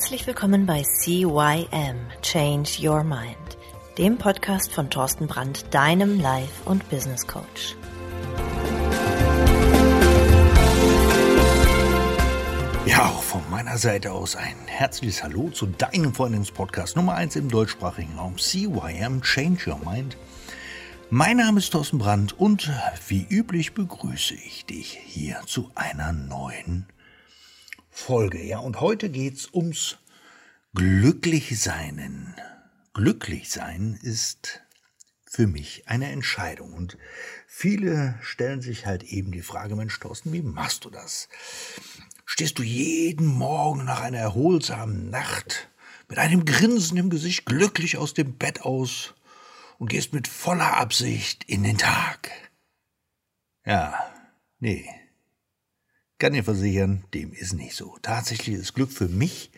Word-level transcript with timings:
Herzlich 0.00 0.26
willkommen 0.26 0.64
bei 0.64 0.82
CYM 0.82 1.98
Change 2.22 2.70
Your 2.80 3.04
Mind, 3.04 3.58
dem 3.98 4.16
Podcast 4.16 4.72
von 4.72 4.88
Thorsten 4.88 5.26
Brandt, 5.26 5.74
deinem 5.74 6.18
Life- 6.18 6.62
und 6.64 6.88
Business 6.88 7.26
Coach. 7.26 7.76
Ja, 12.86 13.10
auch 13.10 13.22
von 13.22 13.42
meiner 13.50 13.76
Seite 13.76 14.12
aus 14.12 14.36
ein 14.36 14.56
herzliches 14.68 15.22
Hallo 15.22 15.50
zu 15.50 15.66
deinem 15.66 16.14
Freundins-Podcast 16.14 16.96
Nummer 16.96 17.16
1 17.16 17.36
im 17.36 17.50
deutschsprachigen 17.50 18.16
Raum 18.16 18.38
CYM 18.38 19.20
Change 19.20 19.70
Your 19.70 19.80
Mind. 19.84 20.16
Mein 21.10 21.36
Name 21.36 21.58
ist 21.58 21.72
Thorsten 21.72 21.98
Brandt 21.98 22.32
und 22.32 22.70
wie 23.08 23.26
üblich 23.28 23.74
begrüße 23.74 24.32
ich 24.32 24.64
dich 24.64 24.98
hier 25.04 25.42
zu 25.44 25.70
einer 25.74 26.12
neuen 26.12 26.86
Folge. 27.90 28.42
Ja, 28.42 28.60
und 28.60 28.80
heute 28.80 29.10
geht's 29.10 29.50
ums 29.52 29.98
Glücklichseinen. 30.72 32.36
Glücklichsein 32.94 33.98
ist 34.02 34.60
für 35.26 35.48
mich 35.48 35.88
eine 35.88 36.12
Entscheidung. 36.12 36.74
Und 36.74 36.96
viele 37.48 38.16
stellen 38.22 38.60
sich 38.60 38.86
halt 38.86 39.02
eben 39.02 39.32
die 39.32 39.42
Frage, 39.42 39.74
Mensch, 39.74 39.98
Thorsten, 39.98 40.32
wie 40.32 40.42
machst 40.42 40.84
du 40.84 40.90
das? 40.90 41.28
Stehst 42.24 42.60
du 42.60 42.62
jeden 42.62 43.26
Morgen 43.26 43.84
nach 43.84 44.00
einer 44.00 44.18
erholsamen 44.18 45.10
Nacht 45.10 45.68
mit 46.08 46.18
einem 46.18 46.44
Grinsen 46.44 46.96
im 46.98 47.10
Gesicht 47.10 47.46
glücklich 47.46 47.96
aus 47.96 48.14
dem 48.14 48.38
Bett 48.38 48.62
aus 48.62 49.14
und 49.78 49.90
gehst 49.90 50.12
mit 50.12 50.28
voller 50.28 50.76
Absicht 50.76 51.42
in 51.48 51.64
den 51.64 51.78
Tag? 51.78 52.30
Ja, 53.64 54.08
nee, 54.60 54.88
kann 56.20 56.34
dir 56.34 56.44
versichern, 56.44 57.02
dem 57.14 57.32
ist 57.32 57.54
nicht 57.54 57.74
so. 57.74 57.96
Tatsächlich 58.02 58.54
ist 58.54 58.74
Glück 58.74 58.92
für 58.92 59.08
mich 59.08 59.50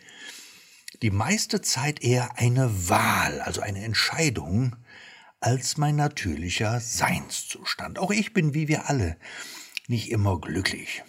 die 1.03 1.11
meiste 1.11 1.59
Zeit 1.61 2.01
eher 2.01 2.39
eine 2.39 2.89
Wahl, 2.89 3.41
also 3.41 3.59
eine 3.59 3.83
Entscheidung, 3.83 4.77
als 5.41 5.75
mein 5.75 5.97
natürlicher 5.97 6.79
Seinszustand. 6.79 7.99
Auch 7.99 8.09
ich 8.09 8.31
bin 8.31 8.53
wie 8.53 8.69
wir 8.69 8.89
alle 8.89 9.17
nicht 9.87 10.09
immer 10.11 10.39
glücklich. 10.39 11.03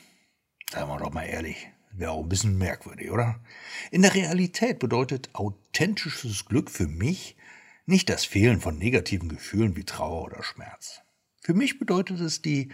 Seien 0.68 0.88
wir 0.88 0.98
doch 0.98 1.12
mal 1.12 1.26
ehrlich, 1.26 1.68
wäre 1.92 2.10
auch 2.10 2.24
ein 2.24 2.28
bisschen 2.28 2.58
merkwürdig, 2.58 3.12
oder? 3.12 3.40
In 3.92 4.02
der 4.02 4.14
Realität 4.14 4.80
bedeutet 4.80 5.30
authentisches 5.32 6.44
Glück 6.44 6.72
für 6.72 6.88
mich 6.88 7.36
nicht 7.86 8.08
das 8.08 8.24
Fehlen 8.24 8.60
von 8.60 8.76
negativen 8.76 9.28
Gefühlen 9.28 9.76
wie 9.76 9.84
Trauer 9.84 10.24
oder 10.24 10.42
Schmerz. 10.42 11.02
Für 11.40 11.54
mich 11.54 11.78
bedeutet 11.78 12.18
es 12.18 12.42
die 12.42 12.72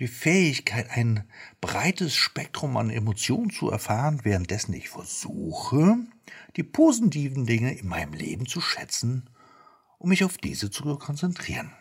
die 0.00 0.08
Fähigkeit, 0.08 0.90
ein 0.90 1.24
breites 1.60 2.16
Spektrum 2.16 2.76
an 2.78 2.88
Emotionen 2.88 3.50
zu 3.50 3.70
erfahren, 3.70 4.20
währenddessen 4.24 4.72
ich 4.72 4.88
versuche, 4.88 5.98
die 6.56 6.62
positiven 6.62 7.46
Dinge 7.46 7.76
in 7.76 7.88
meinem 7.88 8.12
Leben 8.12 8.46
zu 8.46 8.60
schätzen, 8.60 9.30
um 9.98 10.08
mich 10.08 10.24
auf 10.24 10.38
diese 10.38 10.70
zu 10.70 10.96
konzentrieren. 10.96 11.72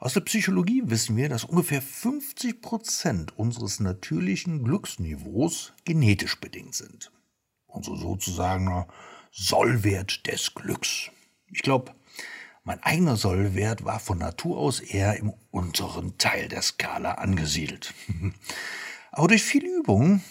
Aus 0.00 0.14
der 0.14 0.20
Psychologie 0.20 0.82
wissen 0.84 1.16
wir, 1.16 1.28
dass 1.28 1.44
ungefähr 1.44 1.80
50 1.80 2.60
Prozent 2.60 3.38
unseres 3.38 3.80
natürlichen 3.80 4.62
Glücksniveaus 4.62 5.72
genetisch 5.84 6.40
bedingt 6.40 6.74
sind. 6.74 7.10
Also 7.68 7.96
sozusagen 7.96 8.86
Sollwert 9.30 10.26
des 10.26 10.54
Glücks. 10.54 11.10
Ich 11.46 11.62
glaube, 11.62 11.94
mein 12.64 12.82
eigener 12.82 13.16
Sollwert 13.16 13.84
war 13.84 14.00
von 14.00 14.18
Natur 14.18 14.58
aus 14.58 14.80
eher 14.80 15.16
im 15.16 15.32
unteren 15.50 16.16
Teil 16.18 16.48
der 16.48 16.62
Skala 16.62 17.12
angesiedelt. 17.12 17.94
Aber 19.10 19.28
durch 19.28 19.42
viel 19.42 19.64
Übung 19.64 20.22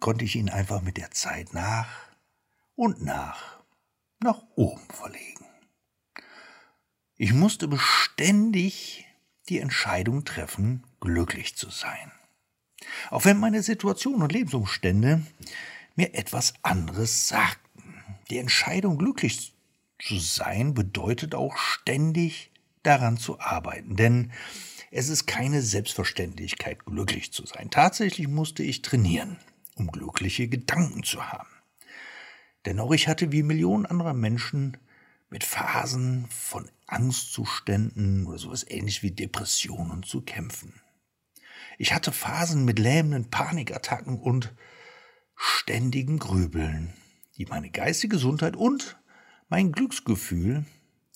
konnte 0.00 0.24
ich 0.24 0.36
ihn 0.36 0.48
einfach 0.48 0.82
mit 0.82 0.96
der 0.96 1.10
Zeit 1.10 1.54
nach 1.54 1.88
und 2.74 3.02
nach 3.02 3.58
nach 4.20 4.42
oben 4.56 4.86
verlegen. 4.90 5.46
Ich 7.16 7.32
musste 7.32 7.68
beständig 7.68 9.06
die 9.48 9.58
Entscheidung 9.58 10.24
treffen, 10.24 10.84
glücklich 11.00 11.56
zu 11.56 11.70
sein. 11.70 12.12
Auch 13.10 13.24
wenn 13.24 13.38
meine 13.38 13.62
Situation 13.62 14.22
und 14.22 14.32
Lebensumstände 14.32 15.22
mir 15.96 16.14
etwas 16.14 16.54
anderes 16.62 17.26
sagten. 17.26 18.04
Die 18.30 18.38
Entscheidung, 18.38 18.98
glücklich 18.98 19.52
zu 20.00 20.18
sein 20.18 20.74
bedeutet 20.74 21.34
auch 21.34 21.56
ständig 21.56 22.52
daran 22.84 23.16
zu 23.16 23.40
arbeiten, 23.40 23.96
denn 23.96 24.30
es 24.90 25.08
ist 25.08 25.26
keine 25.26 25.60
Selbstverständlichkeit, 25.60 26.84
glücklich 26.84 27.32
zu 27.32 27.44
sein. 27.46 27.70
Tatsächlich 27.70 28.28
musste 28.28 28.62
ich 28.62 28.82
trainieren, 28.82 29.38
um 29.78 29.88
glückliche 29.90 30.48
Gedanken 30.48 31.02
zu 31.04 31.30
haben. 31.30 31.48
Denn 32.66 32.80
auch 32.80 32.92
ich 32.92 33.08
hatte 33.08 33.32
wie 33.32 33.42
Millionen 33.42 33.86
anderer 33.86 34.14
Menschen 34.14 34.76
mit 35.30 35.44
Phasen 35.44 36.26
von 36.28 36.70
Angstzuständen 36.86 38.26
oder 38.26 38.38
sowas 38.38 38.64
ähnlich 38.68 39.02
wie 39.02 39.10
Depressionen 39.10 40.02
zu 40.02 40.22
kämpfen. 40.22 40.80
Ich 41.78 41.92
hatte 41.94 42.12
Phasen 42.12 42.64
mit 42.64 42.78
lähmenden 42.78 43.30
Panikattacken 43.30 44.18
und 44.18 44.52
ständigen 45.36 46.18
Grübeln, 46.18 46.94
die 47.36 47.46
meine 47.46 47.70
geistige 47.70 48.16
Gesundheit 48.16 48.56
und 48.56 48.98
mein 49.48 49.72
Glücksgefühl 49.72 50.64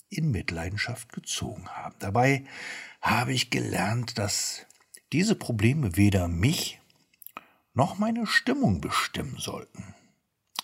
in 0.09 0.31
Mitleidenschaft 0.31 1.11
gezogen 1.11 1.67
haben. 1.69 1.95
Dabei 1.99 2.45
habe 3.01 3.33
ich 3.33 3.49
gelernt, 3.49 4.17
dass 4.17 4.65
diese 5.11 5.35
Probleme 5.35 5.97
weder 5.97 6.27
mich 6.27 6.79
noch 7.73 7.97
meine 7.97 8.27
Stimmung 8.27 8.81
bestimmen 8.81 9.37
sollten. 9.37 9.95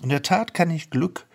In 0.02 0.10
der 0.10 0.22
Tat 0.22 0.54
kann 0.54 0.70
ich 0.72 0.90
Glück 0.90 1.28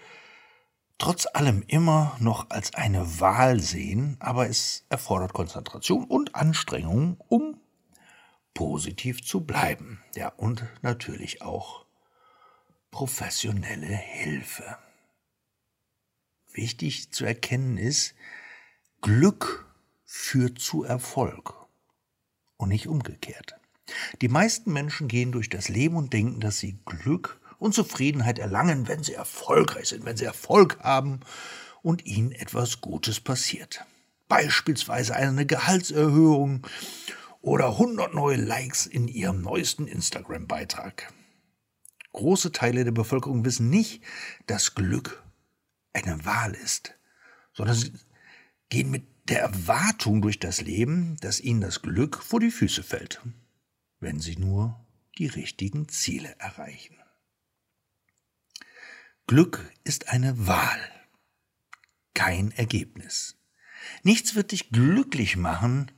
trotz 0.98 1.26
allem 1.26 1.62
immer 1.66 2.16
noch 2.20 2.50
als 2.50 2.74
eine 2.74 3.20
Wahl 3.20 3.60
sehen, 3.60 4.16
aber 4.20 4.48
es 4.48 4.86
erfordert 4.88 5.32
Konzentration 5.32 6.04
und 6.04 6.34
Anstrengung, 6.34 7.20
um 7.28 7.60
positiv 8.54 9.22
zu 9.24 9.40
bleiben. 9.44 10.02
Ja, 10.14 10.28
und 10.28 10.64
natürlich 10.82 11.42
auch 11.42 11.84
professionelle 12.90 13.86
Hilfe 13.86 14.78
wichtig 16.52 17.10
zu 17.10 17.24
erkennen 17.24 17.76
ist, 17.76 18.14
Glück 19.02 19.66
führt 20.04 20.60
zu 20.60 20.84
Erfolg 20.84 21.54
und 22.56 22.68
nicht 22.68 22.86
umgekehrt. 22.86 23.56
Die 24.20 24.28
meisten 24.28 24.72
Menschen 24.72 25.08
gehen 25.08 25.32
durch 25.32 25.48
das 25.48 25.68
Leben 25.68 25.96
und 25.96 26.12
denken, 26.12 26.40
dass 26.40 26.58
sie 26.58 26.78
Glück 26.84 27.40
und 27.58 27.74
Zufriedenheit 27.74 28.38
erlangen, 28.38 28.88
wenn 28.88 29.02
sie 29.02 29.14
erfolgreich 29.14 29.88
sind, 29.88 30.04
wenn 30.04 30.16
sie 30.16 30.24
Erfolg 30.24 30.78
haben 30.80 31.20
und 31.82 32.06
ihnen 32.06 32.32
etwas 32.32 32.80
Gutes 32.80 33.20
passiert. 33.20 33.84
Beispielsweise 34.28 35.14
eine 35.14 35.46
Gehaltserhöhung 35.46 36.66
oder 37.40 37.68
100 37.68 38.14
neue 38.14 38.36
Likes 38.36 38.86
in 38.86 39.06
ihrem 39.06 39.42
neuesten 39.42 39.86
Instagram-Beitrag. 39.86 41.12
Große 42.12 42.52
Teile 42.52 42.84
der 42.84 42.92
Bevölkerung 42.92 43.44
wissen 43.44 43.68
nicht, 43.68 44.02
dass 44.46 44.74
Glück 44.74 45.22
eine 45.92 46.24
Wahl 46.24 46.54
ist, 46.54 46.94
sondern 47.52 47.76
sie 47.76 47.92
gehen 48.70 48.90
mit 48.90 49.04
der 49.28 49.40
Erwartung 49.40 50.22
durch 50.22 50.38
das 50.38 50.60
Leben, 50.60 51.16
dass 51.20 51.40
ihnen 51.40 51.60
das 51.60 51.82
Glück 51.82 52.22
vor 52.22 52.40
die 52.40 52.50
Füße 52.50 52.82
fällt, 52.82 53.20
wenn 54.04 54.20
sie 54.20 54.36
nur 54.36 54.86
die 55.18 55.26
richtigen 55.26 55.88
Ziele 55.88 56.36
erreichen. 56.38 56.96
Glück 59.26 59.72
ist 59.82 60.08
eine 60.08 60.46
Wahl, 60.46 60.80
kein 62.12 62.52
Ergebnis. 62.52 63.36
Nichts 64.02 64.34
wird 64.34 64.52
dich 64.52 64.68
glücklich 64.70 65.36
machen, 65.36 65.90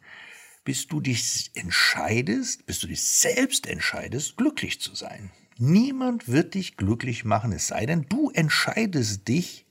bis 0.64 0.87
du 0.87 1.00
dich 1.00 1.50
entscheidest, 1.55 2.67
bis 2.67 2.79
du 2.79 2.87
dich 2.87 3.03
selbst 3.03 3.67
entscheidest, 3.67 4.37
glücklich 4.37 4.81
zu 4.81 4.94
sein. 4.94 5.32
Niemand 5.58 6.29
wird 6.29 6.55
dich 6.55 6.76
glücklich 6.76 7.25
machen, 7.25 7.50
es 7.50 7.67
sei 7.67 7.87
denn, 7.87 8.06
du 8.08 8.31
entscheidest 8.31 9.26
dich, 9.26 9.67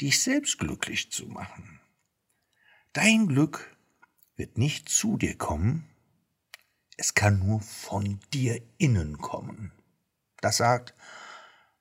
dich 0.00 0.20
selbst 0.20 0.58
glücklich 0.58 1.12
zu 1.12 1.26
machen. 1.26 1.80
Dein 2.94 3.26
Glück 3.26 3.76
wird 4.36 4.56
nicht 4.56 4.88
zu 4.88 5.18
dir 5.18 5.36
kommen, 5.36 5.90
es 7.00 7.14
kann 7.14 7.38
nur 7.38 7.60
von 7.62 8.20
dir 8.34 8.60
innen 8.76 9.16
kommen. 9.18 9.72
Das 10.42 10.58
sagt 10.58 10.94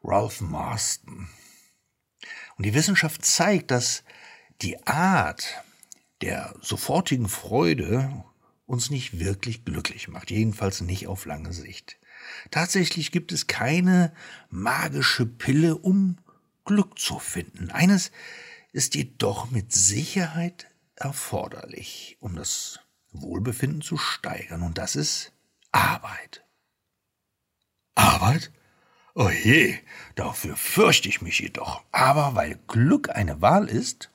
Ralph 0.01 0.39
Marston. 0.39 1.27
Und 2.55 2.65
die 2.65 2.73
Wissenschaft 2.73 3.25
zeigt, 3.25 3.69
dass 3.71 4.05
die 4.61 4.87
Art 4.87 5.61
der 6.21 6.55
sofortigen 6.61 7.27
Freude 7.27 8.23
uns 8.65 8.89
nicht 8.89 9.19
wirklich 9.19 9.65
glücklich 9.65 10.07
macht, 10.07 10.31
jedenfalls 10.31 10.79
nicht 10.79 11.07
auf 11.07 11.25
lange 11.25 11.51
Sicht. 11.51 11.97
Tatsächlich 12.49 13.11
gibt 13.11 13.33
es 13.33 13.47
keine 13.47 14.13
magische 14.49 15.25
Pille, 15.25 15.75
um 15.77 16.17
Glück 16.63 16.97
zu 16.97 17.19
finden. 17.19 17.71
Eines 17.71 18.11
ist 18.71 18.95
jedoch 18.95 19.51
mit 19.51 19.73
Sicherheit 19.73 20.67
erforderlich, 20.95 22.17
um 22.21 22.35
das 22.35 22.79
Wohlbefinden 23.11 23.81
zu 23.81 23.97
steigern, 23.97 24.63
und 24.63 24.77
das 24.77 24.95
ist 24.95 25.31
Arbeit. 25.71 26.43
Arbeit? 27.95 28.51
Oh 29.15 29.29
je, 29.29 29.77
dafür 30.15 30.55
fürchte 30.55 31.09
ich 31.09 31.21
mich 31.21 31.39
jedoch. 31.39 31.83
Aber 31.91 32.35
weil 32.35 32.59
Glück 32.67 33.09
eine 33.09 33.41
Wahl 33.41 33.67
ist, 33.67 34.11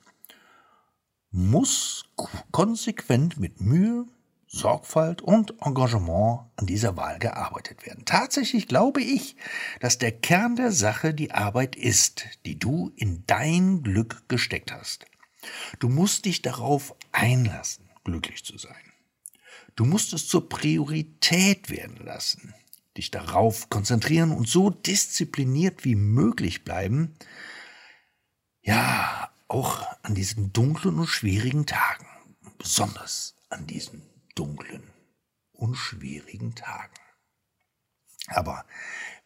muss 1.31 2.05
konsequent 2.51 3.37
mit 3.37 3.59
Mühe, 3.59 4.07
Sorgfalt 4.47 5.21
und 5.21 5.53
Engagement 5.61 6.49
an 6.55 6.65
dieser 6.65 6.95
Wahl 6.95 7.19
gearbeitet 7.19 7.85
werden. 7.85 8.05
Tatsächlich 8.05 8.67
glaube 8.67 9.01
ich, 9.01 9.35
dass 9.81 9.97
der 9.97 10.13
Kern 10.13 10.55
der 10.55 10.71
Sache 10.71 11.13
die 11.13 11.31
Arbeit 11.31 11.75
ist, 11.75 12.25
die 12.45 12.57
du 12.57 12.93
in 12.95 13.25
dein 13.27 13.83
Glück 13.83 14.23
gesteckt 14.29 14.71
hast. 14.71 15.05
Du 15.79 15.89
musst 15.89 16.25
dich 16.25 16.41
darauf 16.41 16.95
einlassen, 17.11 17.89
glücklich 18.05 18.45
zu 18.45 18.57
sein. 18.57 18.84
Du 19.75 19.83
musst 19.85 20.13
es 20.13 20.27
zur 20.27 20.47
Priorität 20.47 21.69
werden 21.69 21.97
lassen, 21.97 22.53
dich 22.95 23.11
darauf 23.11 23.69
konzentrieren 23.69 24.31
und 24.31 24.47
so 24.47 24.69
diszipliniert 24.69 25.83
wie 25.83 25.95
möglich 25.95 26.63
bleiben, 26.63 27.15
ja, 28.61 29.29
auch 29.47 29.85
an 30.01 30.15
diesen 30.15 30.53
dunklen 30.53 30.97
und 30.97 31.07
schwierigen 31.07 31.65
Tagen, 31.65 32.07
besonders 32.57 33.35
an 33.49 33.67
diesen 33.67 34.01
dunklen 34.33 34.83
und 35.51 35.75
schwierigen 35.75 36.55
Tagen. 36.55 36.95
Aber 38.27 38.65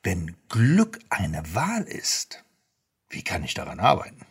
wenn 0.04 0.36
Glück 0.50 1.00
eine 1.10 1.56
Wahl 1.56 1.84
ist, 1.84 2.44
wie 3.10 3.24
kann 3.24 3.44
ich 3.44 3.54
daran 3.54 3.80
arbeiten? 3.80 4.25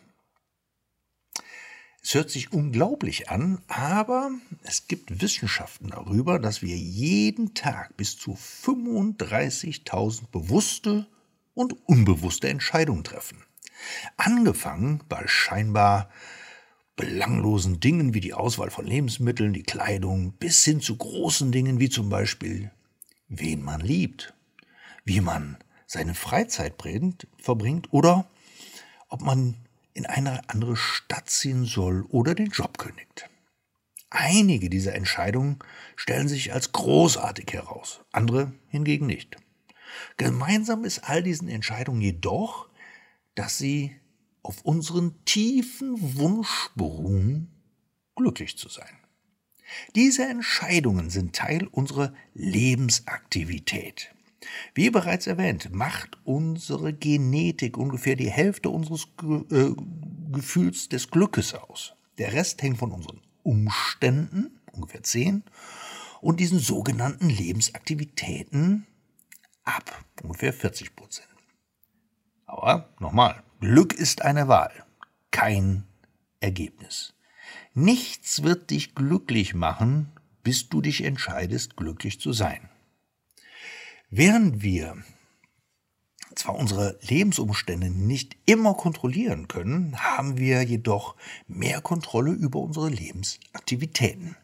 Es 2.09 2.15
hört 2.15 2.31
sich 2.31 2.51
unglaublich 2.51 3.29
an, 3.29 3.61
aber 3.67 4.31
es 4.63 4.87
gibt 4.87 5.21
Wissenschaften 5.21 5.89
darüber, 5.89 6.39
dass 6.39 6.63
wir 6.63 6.75
jeden 6.75 7.53
Tag 7.53 7.95
bis 7.97 8.17
zu 8.17 8.33
35.000 8.33 10.23
bewusste 10.31 11.05
und 11.53 11.75
unbewusste 11.87 12.49
Entscheidungen 12.49 13.03
treffen. 13.03 13.43
Angefangen 14.17 15.03
bei 15.07 15.27
scheinbar 15.27 16.09
belanglosen 16.95 17.79
Dingen 17.79 18.15
wie 18.15 18.21
die 18.21 18.33
Auswahl 18.33 18.71
von 18.71 18.87
Lebensmitteln, 18.87 19.53
die 19.53 19.61
Kleidung, 19.61 20.31
bis 20.31 20.65
hin 20.65 20.81
zu 20.81 20.97
großen 20.97 21.51
Dingen 21.51 21.79
wie 21.79 21.89
zum 21.89 22.09
Beispiel, 22.09 22.71
wen 23.27 23.61
man 23.61 23.81
liebt, 23.81 24.33
wie 25.05 25.21
man 25.21 25.59
seine 25.85 26.15
Freizeit 26.15 26.73
verbringt 27.37 27.93
oder 27.93 28.27
ob 29.09 29.21
man 29.21 29.57
in 29.99 30.05
eine 30.05 30.49
andere 30.49 30.77
Stadt 30.77 31.29
ziehen 31.29 31.65
soll 31.65 32.03
oder 32.07 32.33
den 32.33 32.47
Job 32.47 32.77
kündigt. 32.77 33.29
Einige 34.09 34.69
dieser 34.69 34.95
Entscheidungen 34.95 35.59
stellen 35.97 36.29
sich 36.29 36.53
als 36.53 36.71
großartig 36.71 37.51
heraus, 37.51 37.99
andere 38.13 38.53
hingegen 38.69 39.07
nicht. 39.07 39.35
Gemeinsam 40.15 40.85
ist 40.85 40.99
all 40.99 41.21
diesen 41.21 41.49
Entscheidungen 41.49 41.99
jedoch, 41.99 42.69
dass 43.35 43.57
sie 43.57 43.99
auf 44.41 44.61
unseren 44.61 45.25
tiefen 45.25 46.15
Wunsch 46.17 46.69
beruhen, 46.75 47.51
glücklich 48.15 48.57
zu 48.57 48.69
sein. 48.69 48.97
Diese 49.95 50.23
Entscheidungen 50.23 51.09
sind 51.09 51.35
Teil 51.35 51.67
unserer 51.67 52.13
Lebensaktivität. 52.33 54.15
Wie 54.73 54.89
bereits 54.89 55.27
erwähnt, 55.27 55.73
macht 55.73 56.17
unsere 56.23 56.93
Genetik 56.93 57.77
ungefähr 57.77 58.15
die 58.15 58.29
Hälfte 58.29 58.69
unseres 58.69 59.07
äh, 59.51 59.71
Gefühls 60.31 60.89
des 60.89 61.09
Glückes 61.09 61.53
aus. 61.53 61.93
Der 62.17 62.33
Rest 62.33 62.61
hängt 62.61 62.77
von 62.77 62.91
unseren 62.91 63.21
Umständen, 63.43 64.59
ungefähr 64.71 65.03
zehn, 65.03 65.43
und 66.21 66.39
diesen 66.39 66.59
sogenannten 66.59 67.29
Lebensaktivitäten 67.29 68.85
ab, 69.63 70.05
ungefähr 70.21 70.53
40 70.53 70.95
Prozent. 70.95 71.27
Aber 72.45 72.89
nochmal, 72.99 73.43
Glück 73.59 73.93
ist 73.93 74.21
eine 74.23 74.47
Wahl, 74.47 74.71
kein 75.31 75.85
Ergebnis. 76.39 77.13
Nichts 77.73 78.43
wird 78.43 78.69
dich 78.71 78.95
glücklich 78.95 79.53
machen, 79.53 80.11
bis 80.43 80.69
du 80.69 80.81
dich 80.81 81.03
entscheidest, 81.03 81.77
glücklich 81.77 82.19
zu 82.19 82.33
sein. 82.33 82.69
Während 84.11 84.63
wir 84.63 84.97
zwar 86.35 86.55
unsere 86.55 86.97
Lebensumstände 87.01 87.89
nicht 87.89 88.37
immer 88.45 88.73
kontrollieren 88.73 89.47
können, 89.47 89.99
haben 89.99 90.37
wir 90.37 90.63
jedoch 90.63 91.15
mehr 91.47 91.81
Kontrolle 91.81 92.31
über 92.31 92.59
unsere 92.59 92.89
Lebensaktivitäten. 92.89 94.35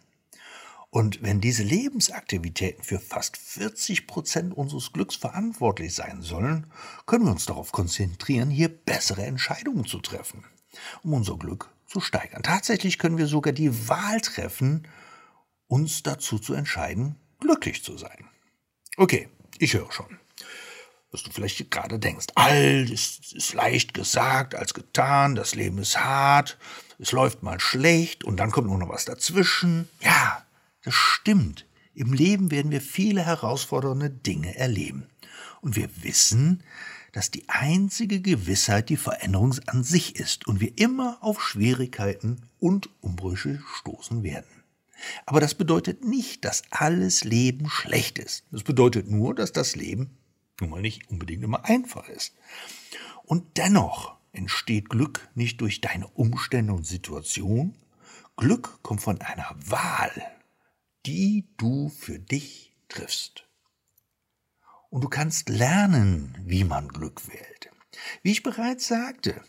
Und 0.92 1.24
wenn 1.24 1.42
diese 1.42 1.64
Lebensaktivitäten 1.64 2.84
für 2.84 3.00
fast 3.00 3.38
40 3.38 4.06
Prozent 4.06 4.54
unseres 4.54 4.94
Glücks 4.94 5.16
verantwortlich 5.16 5.96
sein 5.96 6.22
sollen, 6.22 6.68
können 7.08 7.26
wir 7.26 7.32
uns 7.32 7.46
darauf 7.46 7.72
konzentrieren, 7.72 8.52
hier 8.52 8.70
bessere 8.70 9.26
Entscheidungen 9.26 9.86
zu 9.86 10.00
treffen, 10.00 10.46
um 11.04 11.14
unser 11.14 11.38
Glück 11.38 11.74
zu 11.88 12.02
steigern. 12.02 12.44
Tatsächlich 12.44 13.00
können 13.00 13.18
wir 13.18 13.28
sogar 13.28 13.52
die 13.52 13.90
Wahl 13.90 14.22
treffen, 14.22 14.88
uns 15.68 16.04
dazu 16.04 16.38
zu 16.38 16.54
entscheiden, 16.54 17.16
glücklich 17.40 17.84
zu 17.84 17.98
sein. 17.98 18.30
Okay, 18.96 19.28
ich 19.60 19.74
höre 19.74 19.92
schon, 19.92 20.20
was 21.12 21.24
du 21.24 21.32
vielleicht 21.32 21.72
gerade 21.72 22.00
denkst. 22.00 22.28
All 22.36 22.90
ist, 22.90 23.34
ist 23.34 23.54
leicht 23.54 23.94
gesagt 23.94 24.56
als 24.56 24.74
getan, 24.74 25.36
das 25.36 25.56
Leben 25.56 25.78
ist 25.78 26.00
hart, 26.00 26.58
es 27.00 27.12
läuft 27.12 27.44
mal 27.44 27.60
schlecht 27.60 28.24
und 28.24 28.38
dann 28.38 28.52
kommt 28.52 28.68
nur 28.68 28.78
noch 28.78 28.90
was 28.90 29.06
dazwischen. 29.06 29.90
Ja, 30.02 30.46
das 30.84 30.94
stimmt. 30.94 31.66
Im 31.94 32.14
Leben 32.14 32.52
werden 32.52 32.72
wir 32.72 32.82
viele 32.82 33.26
herausfordernde 33.26 34.10
Dinge 34.10 34.56
erleben. 34.56 35.08
Und 35.62 35.76
wir 35.76 35.90
wissen, 36.04 36.64
dass 37.14 37.32
die 37.32 37.48
einzige 37.48 38.20
Gewissheit 38.20 38.90
die 38.90 38.98
Veränderung 38.98 39.56
an 39.68 39.84
sich 39.84 40.18
ist 40.18 40.48
und 40.48 40.60
wir 40.60 40.78
immer 40.78 41.18
auf 41.22 41.42
Schwierigkeiten 41.42 42.42
und 42.60 42.90
Umbrüche 43.00 43.64
stoßen 43.80 44.22
werden. 44.22 44.55
Aber 45.26 45.40
das 45.40 45.56
bedeutet 45.56 46.04
nicht, 46.04 46.46
dass 46.46 46.64
alles 46.70 47.24
Leben 47.24 47.70
schlecht 47.70 48.20
ist. 48.20 48.46
Das 48.52 48.64
bedeutet 48.64 49.10
nur, 49.10 49.36
dass 49.36 49.52
das 49.52 49.76
Leben 49.76 50.18
nun 50.60 50.70
mal 50.70 50.82
nicht 50.82 51.10
unbedingt 51.10 51.44
immer 51.44 51.66
einfach 51.66 52.08
ist. 52.08 52.34
Und 53.24 53.58
dennoch 53.58 54.16
entsteht 54.32 54.90
Glück 54.90 55.30
nicht 55.34 55.62
durch 55.62 55.82
deine 55.82 56.08
Umstände 56.08 56.74
und 56.74 56.86
Situation. 56.86 57.76
Glück 58.38 58.80
kommt 58.84 59.02
von 59.02 59.22
einer 59.22 59.56
Wahl, 59.66 60.12
die 61.06 61.48
du 61.58 61.90
für 61.90 62.20
dich 62.20 62.76
triffst. 62.90 63.48
Und 64.90 65.04
du 65.04 65.10
kannst 65.10 65.50
lernen, 65.50 66.38
wie 66.46 66.64
man 66.64 66.88
Glück 66.88 67.28
wählt. 67.28 67.70
Wie 68.24 68.32
ich 68.32 68.44
bereits 68.44 68.88
sagte, 68.88 69.42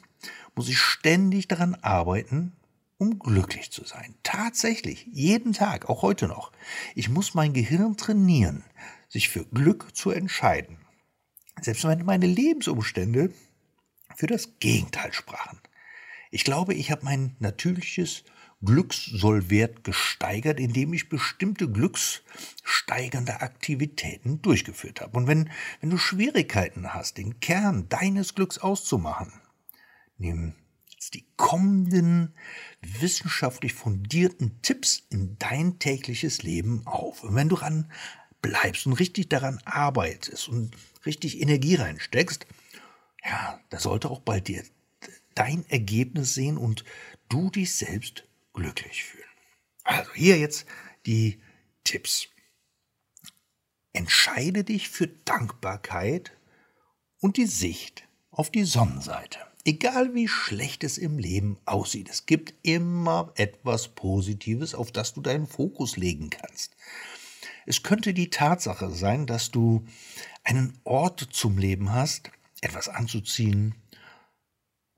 muss 0.55 0.69
ich 0.69 0.79
ständig 0.79 1.49
daran 1.49 1.75
arbeiten, 1.77 2.57
um 2.99 3.19
glücklich 3.19 3.71
zu 3.71 3.85
sein. 3.85 4.15
Tatsächlich, 4.23 5.07
jeden 5.11 5.53
Tag, 5.53 5.89
auch 5.89 6.03
heute 6.03 6.29
noch. 6.29 6.53
Ich 6.95 7.09
muss 7.09 7.35
mein 7.35 7.53
Gehirn 7.53 7.97
trainieren, 7.97 8.65
sich 9.09 9.29
für 9.29 9.45
Glück 9.45 9.95
zu 9.95 10.11
entscheiden. 10.11 10.79
Selbst 11.61 11.85
wenn 11.85 12.05
meine 12.05 12.27
Lebensumstände 12.27 13.33
für 14.17 14.27
das 14.27 14.59
Gegenteil 14.59 15.13
sprachen. 15.13 15.61
Ich 16.31 16.45
glaube, 16.45 16.75
ich 16.75 16.91
habe 16.91 17.05
mein 17.05 17.37
natürliches 17.39 18.25
Glückssollwert 18.65 19.85
gesteigert, 19.85 20.59
indem 20.59 20.95
ich 20.95 21.09
bestimmte 21.09 21.71
glückssteigernde 21.71 23.41
Aktivitäten 23.41 24.41
durchgeführt 24.41 25.01
habe. 25.03 25.17
Und 25.19 25.27
wenn, 25.27 25.51
wenn 25.81 25.91
du 25.91 25.99
Schwierigkeiten 25.99 26.95
hast, 26.95 27.19
den 27.19 27.41
Kern 27.41 27.89
deines 27.89 28.35
Glücks 28.35 28.59
auszumachen, 28.59 29.33
nimm 30.17 30.55
die 31.11 31.27
kommenden 31.37 32.35
wissenschaftlich 32.81 33.75
fundierten 33.75 34.61
Tipps 34.63 35.07
in 35.11 35.37
dein 35.39 35.79
tägliches 35.79 36.43
Leben 36.43 36.87
auf. 36.87 37.23
Und 37.23 37.35
wenn 37.35 37.49
du 37.49 37.57
ran 37.57 37.91
bleibst 38.43 38.87
und 38.87 38.95
richtig 38.95 39.29
daran 39.29 39.61
arbeitest 39.65 40.49
und 40.49 40.77
richtig 41.05 41.41
Energie 41.41 41.77
reinsteckst, 41.77 42.47
ja, 43.25 43.61
da 43.71 43.81
sollte 43.81 44.11
auch 44.11 44.21
bei 44.21 44.41
dir 44.41 44.63
dein 45.35 45.69
Ergebnis 45.69 46.35
sehen 46.35 46.57
und 46.57 46.85
du 47.29 47.51
dich 47.51 47.75
selbst 47.75 48.25
glücklich 48.53 49.05
fühlen. 49.05 49.25
Also 49.85 50.13
hier 50.15 50.39
jetzt 50.39 50.67
die 51.07 51.41
Tipps. 51.85 52.29
Entscheide 53.93 54.65
dich 54.65 54.89
für 54.89 55.07
Dankbarkeit 55.07 56.33
und 57.21 57.37
die 57.37 57.47
Sicht 57.47 58.07
auf 58.31 58.51
die 58.51 58.65
Sonnenseite. 58.65 59.39
Egal 59.69 60.15
wie 60.15 60.29
schlecht 60.29 60.85
es 60.85 60.97
im 60.97 61.19
Leben 61.19 61.59
aussieht, 61.65 62.09
es 62.09 62.25
gibt 62.25 62.55
immer 62.63 63.33
etwas 63.35 63.89
Positives, 63.89 64.77
auf 64.77 64.93
das 64.93 65.13
du 65.13 65.21
deinen 65.21 65.49
Fokus 65.49 65.97
legen 65.97 66.31
kannst. 66.31 66.77
Es 67.67 67.83
könnte 67.83 68.15
die 68.15 68.31
Tatsache 68.31 68.93
sein, 68.93 69.27
dass 69.27 69.51
du 69.51 69.85
einen 70.45 70.79
Ort 70.85 71.27
zum 71.33 71.59
Leben 71.59 71.93
hast, 71.93 72.31
etwas 72.61 72.89
anzuziehen, 72.89 73.75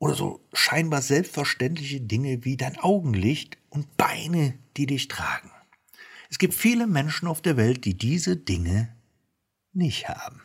oder 0.00 0.14
so 0.14 0.46
scheinbar 0.52 1.00
selbstverständliche 1.00 2.02
Dinge 2.02 2.44
wie 2.44 2.58
dein 2.58 2.76
Augenlicht 2.76 3.56
und 3.70 3.96
Beine, 3.96 4.58
die 4.76 4.84
dich 4.84 5.08
tragen. 5.08 5.50
Es 6.28 6.38
gibt 6.38 6.52
viele 6.52 6.86
Menschen 6.86 7.26
auf 7.26 7.40
der 7.40 7.56
Welt, 7.56 7.86
die 7.86 7.96
diese 7.96 8.36
Dinge 8.36 8.94
nicht 9.72 10.10
haben. 10.10 10.42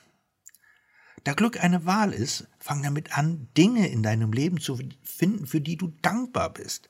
Da 1.23 1.33
Glück 1.33 1.63
eine 1.63 1.85
Wahl 1.85 2.13
ist, 2.13 2.47
fang 2.59 2.83
damit 2.83 3.17
an, 3.17 3.47
Dinge 3.57 3.87
in 3.87 4.03
deinem 4.03 4.33
Leben 4.33 4.59
zu 4.59 4.77
finden, 5.03 5.47
für 5.47 5.61
die 5.61 5.77
du 5.77 5.93
dankbar 6.01 6.51
bist. 6.51 6.89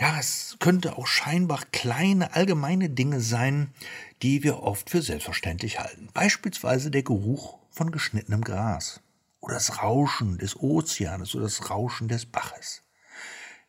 Ja, 0.00 0.18
es 0.18 0.56
könnte 0.60 0.96
auch 0.96 1.06
scheinbar 1.06 1.64
kleine, 1.72 2.34
allgemeine 2.34 2.90
Dinge 2.90 3.20
sein, 3.20 3.72
die 4.22 4.42
wir 4.42 4.62
oft 4.62 4.90
für 4.90 5.02
selbstverständlich 5.02 5.80
halten. 5.80 6.08
Beispielsweise 6.12 6.90
der 6.90 7.02
Geruch 7.02 7.58
von 7.70 7.90
geschnittenem 7.90 8.42
Gras 8.42 9.00
oder 9.40 9.54
das 9.54 9.82
Rauschen 9.82 10.38
des 10.38 10.56
Ozeanes 10.56 11.34
oder 11.34 11.44
das 11.44 11.70
Rauschen 11.70 12.08
des 12.08 12.26
Baches. 12.26 12.82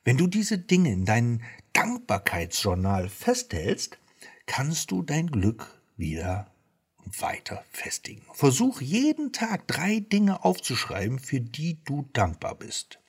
Wenn 0.03 0.17
du 0.17 0.27
diese 0.27 0.57
Dinge 0.57 0.91
in 0.91 1.05
deinem 1.05 1.41
Dankbarkeitsjournal 1.73 3.09
festhältst, 3.09 3.97
kannst 4.45 4.91
du 4.91 5.03
dein 5.03 5.27
Glück 5.27 5.81
wieder 5.97 6.51
weiter 7.05 7.63
festigen. 7.71 8.25
Versuch 8.33 8.81
jeden 8.81 9.31
Tag 9.31 9.67
drei 9.67 9.99
Dinge 9.99 10.43
aufzuschreiben, 10.43 11.19
für 11.19 11.41
die 11.41 11.83
du 11.85 12.09
dankbar 12.13 12.55
bist. 12.55 12.99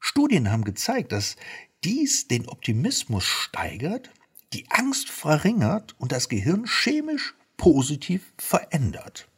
Studien 0.00 0.50
haben 0.50 0.64
gezeigt, 0.64 1.12
dass 1.12 1.36
dies 1.84 2.28
den 2.28 2.48
Optimismus 2.48 3.24
steigert, 3.24 4.10
die 4.52 4.66
Angst 4.70 5.10
verringert 5.10 5.94
und 5.98 6.12
das 6.12 6.28
Gehirn 6.28 6.66
chemisch 6.66 7.34
positiv 7.56 8.32
verändert. 8.38 9.28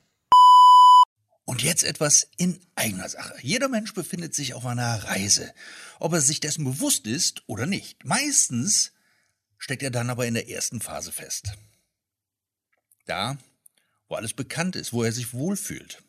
Und 1.44 1.62
jetzt 1.62 1.82
etwas 1.82 2.28
in 2.36 2.60
eigener 2.76 3.08
Sache. 3.08 3.34
Jeder 3.42 3.68
Mensch 3.68 3.92
befindet 3.92 4.34
sich 4.36 4.54
auf 4.54 4.64
einer 4.64 5.02
Reise, 5.04 5.52
ob 5.98 6.12
er 6.12 6.20
sich 6.20 6.38
dessen 6.38 6.64
bewusst 6.64 7.08
ist 7.08 7.42
oder 7.48 7.66
nicht. 7.66 8.04
Meistens 8.04 8.92
steckt 9.58 9.82
er 9.82 9.90
dann 9.90 10.10
aber 10.10 10.26
in 10.26 10.34
der 10.34 10.48
ersten 10.48 10.80
Phase 10.80 11.10
fest. 11.10 11.54
Da, 13.06 13.38
wo 14.08 14.16
alles 14.16 14.34
bekannt 14.34 14.76
ist, 14.76 14.92
wo 14.92 15.02
er 15.02 15.12
sich 15.12 15.32
wohlfühlt. 15.32 16.02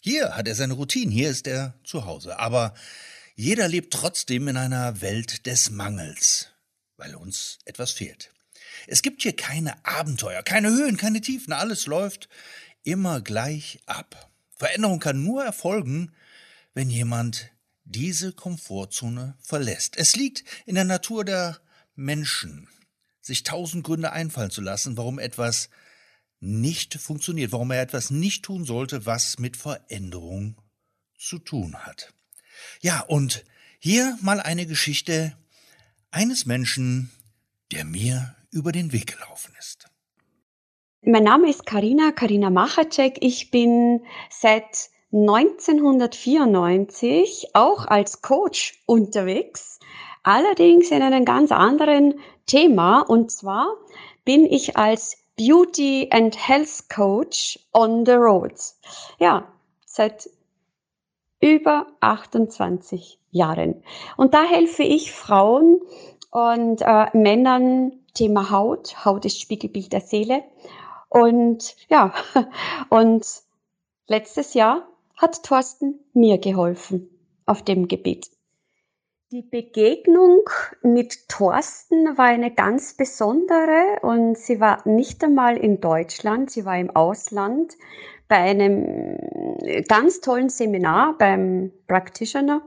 Hier 0.00 0.36
hat 0.36 0.48
er 0.48 0.54
seine 0.54 0.74
Routine, 0.74 1.12
hier 1.12 1.30
ist 1.30 1.46
er 1.46 1.74
zu 1.84 2.04
Hause. 2.04 2.38
Aber 2.38 2.74
jeder 3.34 3.68
lebt 3.68 3.92
trotzdem 3.92 4.48
in 4.48 4.56
einer 4.56 5.00
Welt 5.00 5.46
des 5.46 5.70
Mangels, 5.70 6.48
weil 6.96 7.14
uns 7.14 7.58
etwas 7.64 7.92
fehlt. 7.92 8.30
Es 8.86 9.02
gibt 9.02 9.22
hier 9.22 9.34
keine 9.34 9.84
Abenteuer, 9.84 10.42
keine 10.42 10.70
Höhen, 10.70 10.96
keine 10.96 11.20
Tiefen, 11.20 11.52
alles 11.52 11.86
läuft 11.86 12.28
immer 12.82 13.20
gleich 13.20 13.80
ab. 13.86 14.30
Veränderung 14.56 15.00
kann 15.00 15.22
nur 15.22 15.44
erfolgen, 15.44 16.12
wenn 16.74 16.90
jemand 16.90 17.50
diese 17.84 18.32
Komfortzone 18.32 19.36
verlässt. 19.40 19.96
Es 19.96 20.16
liegt 20.16 20.44
in 20.66 20.74
der 20.74 20.84
Natur 20.84 21.24
der 21.24 21.60
Menschen, 21.94 22.68
sich 23.20 23.42
tausend 23.42 23.84
Gründe 23.84 24.12
einfallen 24.12 24.50
zu 24.50 24.60
lassen, 24.60 24.96
warum 24.96 25.18
etwas 25.18 25.68
nicht 26.40 26.94
funktioniert, 26.94 27.52
warum 27.52 27.70
er 27.70 27.82
etwas 27.82 28.10
nicht 28.10 28.44
tun 28.44 28.64
sollte, 28.64 29.06
was 29.06 29.38
mit 29.38 29.56
Veränderung 29.56 30.56
zu 31.18 31.38
tun 31.38 31.76
hat. 31.76 32.12
Ja, 32.80 33.00
und 33.00 33.44
hier 33.78 34.16
mal 34.20 34.40
eine 34.40 34.66
Geschichte 34.66 35.36
eines 36.10 36.46
Menschen, 36.46 37.10
der 37.72 37.84
mir 37.84 38.34
über 38.50 38.72
den 38.72 38.92
Weg 38.92 39.18
gelaufen 39.18 39.54
ist. 39.58 39.86
Mein 41.02 41.24
Name 41.24 41.48
ist 41.48 41.64
Karina, 41.64 42.12
Karina 42.12 42.50
Machacek. 42.50 43.16
Ich 43.22 43.50
bin 43.50 44.04
seit 44.28 44.90
1994 45.12 47.54
auch 47.54 47.86
als 47.86 48.20
Coach 48.22 48.82
unterwegs, 48.86 49.78
allerdings 50.22 50.90
in 50.90 51.02
einem 51.02 51.24
ganz 51.24 51.52
anderen 51.52 52.20
Thema. 52.46 53.00
Und 53.00 53.30
zwar 53.30 53.68
bin 54.24 54.44
ich 54.44 54.76
als 54.76 55.16
Beauty 55.36 56.08
and 56.10 56.34
Health 56.34 56.88
Coach 56.88 57.58
on 57.72 58.04
the 58.04 58.12
Road. 58.12 58.54
Ja, 59.18 59.48
seit 59.86 60.28
über 61.40 61.86
28 62.00 63.18
Jahren. 63.30 63.82
Und 64.16 64.34
da 64.34 64.44
helfe 64.44 64.82
ich 64.82 65.12
Frauen 65.12 65.80
und 66.30 66.82
äh, 66.82 67.06
Männern 67.16 67.92
Thema 68.14 68.50
Haut. 68.50 69.04
Haut 69.04 69.24
ist 69.24 69.40
Spiegelbild 69.40 69.92
der 69.92 70.00
Seele. 70.00 70.42
Und 71.08 71.74
ja, 71.88 72.12
und 72.90 73.26
letztes 74.06 74.54
Jahr 74.54 74.86
hat 75.16 75.42
Thorsten 75.42 76.00
mir 76.12 76.38
geholfen 76.38 77.08
auf 77.46 77.62
dem 77.62 77.88
Gebiet. 77.88 78.30
Die 79.32 79.42
Begegnung 79.42 80.40
mit 80.82 81.28
Thorsten 81.28 82.18
war 82.18 82.24
eine 82.24 82.52
ganz 82.52 82.96
besondere 82.96 84.00
und 84.02 84.36
sie 84.36 84.58
war 84.58 84.82
nicht 84.88 85.22
einmal 85.22 85.56
in 85.56 85.80
Deutschland, 85.80 86.50
sie 86.50 86.64
war 86.64 86.76
im 86.76 86.90
Ausland 86.90 87.76
bei 88.26 88.38
einem 88.38 89.16
ganz 89.86 90.20
tollen 90.20 90.48
Seminar 90.48 91.16
beim 91.16 91.70
Practitioner. 91.86 92.62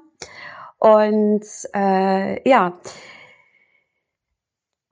Und 0.79 1.43
äh, 1.75 2.49
ja, 2.49 2.79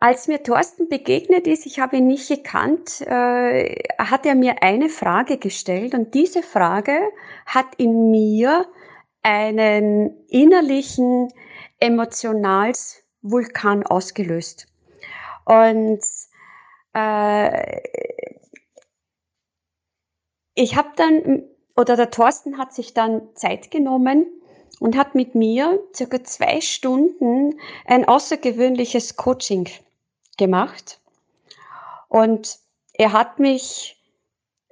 als 0.01 0.27
mir 0.27 0.43
Thorsten 0.43 0.89
begegnet 0.89 1.47
ist, 1.47 1.65
ich 1.65 1.79
habe 1.79 1.95
ihn 1.95 2.07
nicht 2.07 2.27
gekannt, 2.27 2.99
äh, 2.99 3.81
hat 3.97 4.25
er 4.25 4.35
mir 4.35 4.61
eine 4.61 4.89
Frage 4.89 5.37
gestellt 5.37 5.93
und 5.93 6.15
diese 6.15 6.43
Frage 6.43 6.99
hat 7.45 7.75
in 7.77 8.11
mir 8.11 8.65
einen 9.23 10.25
innerlichen 10.27 11.29
emotionals 11.81 13.03
Vulkan 13.21 13.85
ausgelöst. 13.85 14.67
Und 15.43 16.01
äh, 16.93 17.81
ich 20.53 20.75
habe 20.77 20.89
dann, 20.95 21.43
oder 21.75 21.95
der 21.97 22.11
Thorsten 22.11 22.57
hat 22.57 22.73
sich 22.73 22.93
dann 22.93 23.35
Zeit 23.35 23.71
genommen 23.71 24.25
und 24.79 24.97
hat 24.97 25.15
mit 25.15 25.35
mir 25.35 25.79
circa 25.93 26.23
zwei 26.23 26.61
Stunden 26.61 27.59
ein 27.85 28.07
außergewöhnliches 28.07 29.15
Coaching 29.15 29.67
gemacht. 30.37 30.99
Und 32.07 32.59
er 32.93 33.13
hat 33.13 33.39
mich 33.39 33.97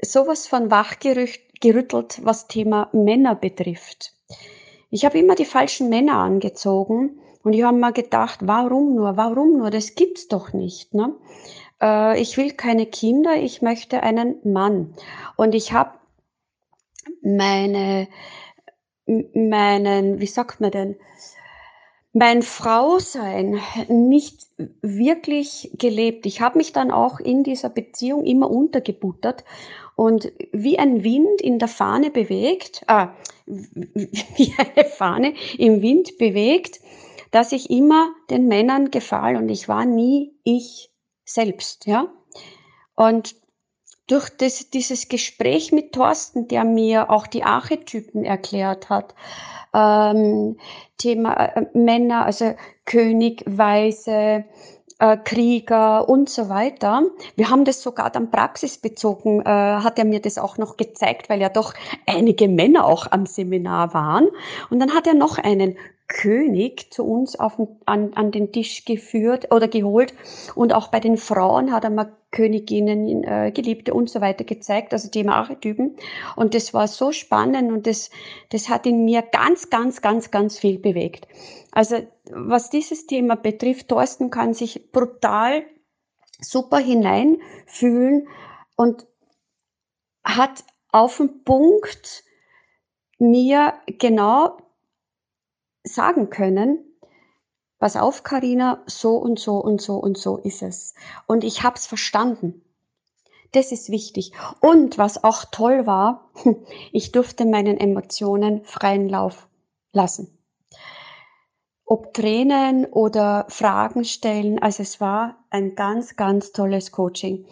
sowas 0.02 0.48
von 0.48 0.72
wachgerüttelt, 0.72 2.20
was 2.24 2.48
Thema 2.48 2.90
Männer 2.92 3.36
betrifft. 3.36 4.14
Ich 4.90 5.06
habe 5.06 5.20
immer 5.20 5.36
die 5.36 5.46
falschen 5.46 5.90
Männer 5.90 6.16
angezogen 6.16 7.20
und 7.44 7.54
ich 7.54 7.64
habe 7.64 7.78
mir 7.78 7.94
gedacht, 7.94 8.40
warum 8.44 8.96
nur, 8.96 9.18
warum 9.18 9.58
nur, 9.58 9.70
das 9.70 9.96
gibt's 9.96 10.28
doch 10.28 10.54
nicht. 10.54 10.94
Ne? 10.94 11.14
Äh, 11.82 12.20
ich 12.22 12.38
will 12.38 12.52
keine 12.52 12.86
Kinder, 12.86 13.36
ich 13.36 13.62
möchte 13.62 14.04
einen 14.04 14.36
Mann. 14.44 14.96
Und 15.36 15.56
ich 15.56 15.74
habe 15.74 15.92
meine, 17.22 18.08
meinen, 19.06 20.20
wie 20.20 20.28
sagt 20.28 20.60
man 20.62 20.72
denn, 20.72 20.96
mein 22.12 22.42
Frausein 22.42 23.60
nicht 23.88 24.48
wirklich 24.82 25.72
gelebt. 25.78 26.26
Ich 26.26 26.42
habe 26.42 26.58
mich 26.58 26.74
dann 26.74 26.92
auch 26.92 27.20
in 27.20 27.44
dieser 27.44 27.70
Beziehung 27.70 28.26
immer 28.26 28.50
untergebuttert 28.50 29.46
und 29.96 30.32
wie 30.52 30.80
ein 30.80 31.04
Wind 31.04 31.42
in 31.42 31.60
der 31.60 31.68
Fahne 31.68 32.10
bewegt, 32.10 32.84
äh, 32.88 33.08
wie 33.50 34.54
eine 34.58 34.86
Fahne 34.86 35.34
im 35.58 35.82
Wind 35.82 36.18
bewegt, 36.18 36.80
dass 37.32 37.52
ich 37.52 37.70
immer 37.70 38.10
den 38.30 38.48
Männern 38.48 38.92
gefahl 38.92 39.36
und 39.36 39.50
ich 39.50 39.68
war 39.68 39.86
nie 39.86 40.34
ich 40.44 40.92
selbst, 41.26 41.86
ja. 41.86 42.12
Und 42.96 43.36
durch 44.08 44.30
das, 44.30 44.70
dieses 44.72 45.08
Gespräch 45.08 45.72
mit 45.72 45.94
Thorsten, 45.94 46.48
der 46.48 46.64
mir 46.64 47.12
auch 47.12 47.28
die 47.28 47.44
Archetypen 47.44 48.26
erklärt 48.26 48.90
hat, 48.90 49.14
ähm, 49.74 50.58
Thema 50.98 51.34
äh, 51.36 51.66
Männer, 51.74 52.26
also 52.26 52.56
König, 52.86 53.44
Weise, 53.46 54.46
äh, 55.00 55.18
Krieger 55.18 56.08
und 56.08 56.30
so 56.30 56.50
weiter. 56.50 57.04
Wir 57.36 57.50
haben 57.50 57.66
das 57.66 57.82
sogar 57.82 58.10
dann 58.10 58.30
praxisbezogen, 58.30 59.42
äh, 59.42 59.46
hat 59.46 59.98
er 59.98 60.06
mir 60.06 60.22
das 60.22 60.38
auch 60.38 60.58
noch 60.58 60.78
gezeigt, 60.78 61.30
weil 61.30 61.42
ja 61.42 61.50
doch 61.50 61.74
einige 62.06 62.48
Männer 62.48 62.86
auch 62.86 63.08
am 63.10 63.26
Seminar 63.26 63.94
waren. 63.94 64.28
Und 64.70 64.80
dann 64.80 64.94
hat 64.94 65.08
er 65.08 65.16
noch 65.16 65.38
einen 65.38 65.78
König 66.08 66.92
zu 66.92 67.06
uns 67.06 67.40
auf, 67.40 67.54
an, 67.86 68.14
an 68.16 68.32
den 68.32 68.52
Tisch 68.52 68.84
geführt 68.84 69.54
oder 69.54 69.68
geholt. 69.68 70.14
Und 70.56 70.74
auch 70.74 70.90
bei 70.90 71.00
den 71.00 71.18
Frauen 71.18 71.72
hat 71.72 71.84
er 71.84 71.92
mal 71.92 72.12
Königinnen, 72.32 73.24
äh, 73.24 73.52
Geliebte 73.52 73.94
und 73.94 74.10
so 74.10 74.22
weiter 74.22 74.44
gezeigt, 74.44 74.94
also 74.94 75.10
Thema 75.10 75.36
Archetypen. 75.36 75.96
Und 76.36 76.54
das 76.54 76.74
war 76.74 76.88
so 76.88 77.12
spannend 77.12 77.72
und 77.72 77.88
das, 77.88 78.12
das 78.50 78.70
hat 78.70 78.86
in 78.86 79.06
mir 79.06 79.22
ganz, 79.22 79.70
ganz, 79.70 80.02
ganz, 80.02 80.30
ganz 80.30 80.60
viel 80.60 80.78
bewegt. 80.78 81.28
Also 81.72 81.98
was 82.30 82.70
dieses 82.70 83.08
Thema 83.08 83.36
betrifft, 83.36 83.90
Thorsten 83.90 84.30
kann 84.30 84.54
sich 84.54 84.92
brutal 84.92 85.64
super 86.40 86.78
hineinfühlen 86.78 88.28
und 88.76 89.08
hat 90.24 90.64
auf 90.92 91.18
den 91.18 91.44
Punkt 91.44 92.24
mir 93.18 93.74
genau 93.86 94.58
sagen 95.84 96.30
können, 96.30 96.89
pass 97.80 97.96
auf, 97.96 98.24
Karina, 98.24 98.84
so 98.86 99.16
und 99.16 99.40
so 99.40 99.58
und 99.58 99.82
so 99.82 99.96
und 99.96 100.18
so 100.18 100.38
ist 100.38 100.62
es. 100.62 100.94
Und 101.28 101.44
ich 101.44 101.64
habe 101.64 101.78
es 101.78 101.88
verstanden. 101.88 102.62
Das 103.52 103.72
ist 103.72 103.90
wichtig. 103.90 104.34
Und 104.60 104.98
was 104.98 105.24
auch 105.24 105.46
toll 105.46 105.88
war, 105.88 106.30
ich 106.92 107.12
durfte 107.12 107.46
meinen 107.46 107.78
Emotionen 107.78 108.64
freien 108.64 109.10
Lauf 109.10 109.48
lassen. 109.92 110.38
Ob 111.86 112.14
Tränen 112.14 112.86
oder 112.86 113.48
Fragen 113.50 114.06
stellen, 114.06 114.62
also 114.62 114.84
es 114.84 115.02
war 115.02 115.44
ein 115.50 115.74
ganz, 115.74 116.16
ganz 116.16 116.52
tolles 116.52 116.92
Coaching. 116.92 117.48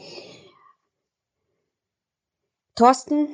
Thorsten, 2.75 3.29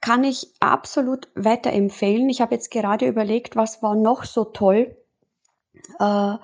kann 0.00 0.24
ich 0.24 0.54
absolut 0.60 1.28
weiterempfehlen. 1.34 2.30
Ich 2.30 2.40
habe 2.40 2.54
jetzt 2.54 2.70
gerade 2.70 3.06
überlegt, 3.06 3.54
was 3.54 3.82
war 3.82 3.94
noch 3.94 4.24
so 4.24 4.44
toll. 4.44 4.96
Äh, 5.98 6.36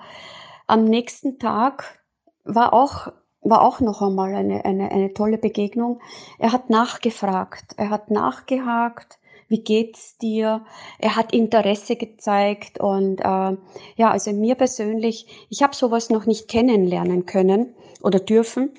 am 0.67 0.83
nächsten 0.83 1.39
Tag 1.39 1.99
war 2.43 2.73
auch 2.73 3.11
war 3.41 3.61
auch 3.61 3.79
noch 3.79 4.01
einmal 4.01 4.35
eine, 4.35 4.65
eine, 4.65 4.91
eine 4.91 5.13
tolle 5.13 5.37
Begegnung. 5.37 6.01
Er 6.37 6.51
hat 6.51 6.69
nachgefragt, 6.69 7.75
er 7.77 7.89
hat 7.89 8.11
nachgehakt, 8.11 9.19
wie 9.47 9.61
geht's 9.61 10.17
dir? 10.17 10.65
Er 10.99 11.15
hat 11.15 11.31
Interesse 11.31 11.95
gezeigt 11.95 12.79
und 12.79 13.21
äh, 13.21 13.57
ja, 13.95 14.11
also 14.11 14.33
mir 14.33 14.55
persönlich, 14.55 15.47
ich 15.49 15.63
habe 15.63 15.75
sowas 15.75 16.09
noch 16.09 16.25
nicht 16.25 16.49
kennenlernen 16.49 17.25
können 17.25 17.73
oder 18.01 18.19
dürfen 18.19 18.71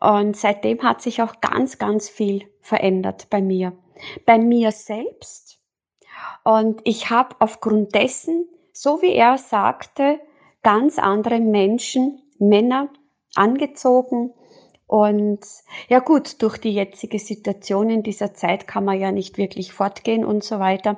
und 0.00 0.36
seitdem 0.36 0.82
hat 0.82 1.02
sich 1.02 1.22
auch 1.22 1.40
ganz, 1.40 1.78
ganz 1.78 2.08
viel 2.08 2.48
verändert 2.60 3.28
bei 3.30 3.40
mir, 3.40 3.72
bei 4.26 4.38
mir 4.38 4.72
selbst 4.72 5.60
und 6.42 6.80
ich 6.84 7.10
habe 7.10 7.36
aufgrund 7.38 7.94
dessen, 7.94 8.48
so 8.80 9.02
wie 9.02 9.12
er 9.12 9.38
sagte, 9.38 10.20
ganz 10.62 11.00
andere 11.00 11.40
Menschen, 11.40 12.22
Männer 12.38 12.88
angezogen. 13.34 14.32
Und 14.86 15.40
ja 15.88 15.98
gut, 15.98 16.40
durch 16.42 16.58
die 16.58 16.72
jetzige 16.72 17.18
Situation 17.18 17.90
in 17.90 18.04
dieser 18.04 18.34
Zeit 18.34 18.68
kann 18.68 18.84
man 18.84 19.00
ja 19.00 19.10
nicht 19.10 19.36
wirklich 19.36 19.72
fortgehen 19.72 20.24
und 20.24 20.44
so 20.44 20.60
weiter. 20.60 20.96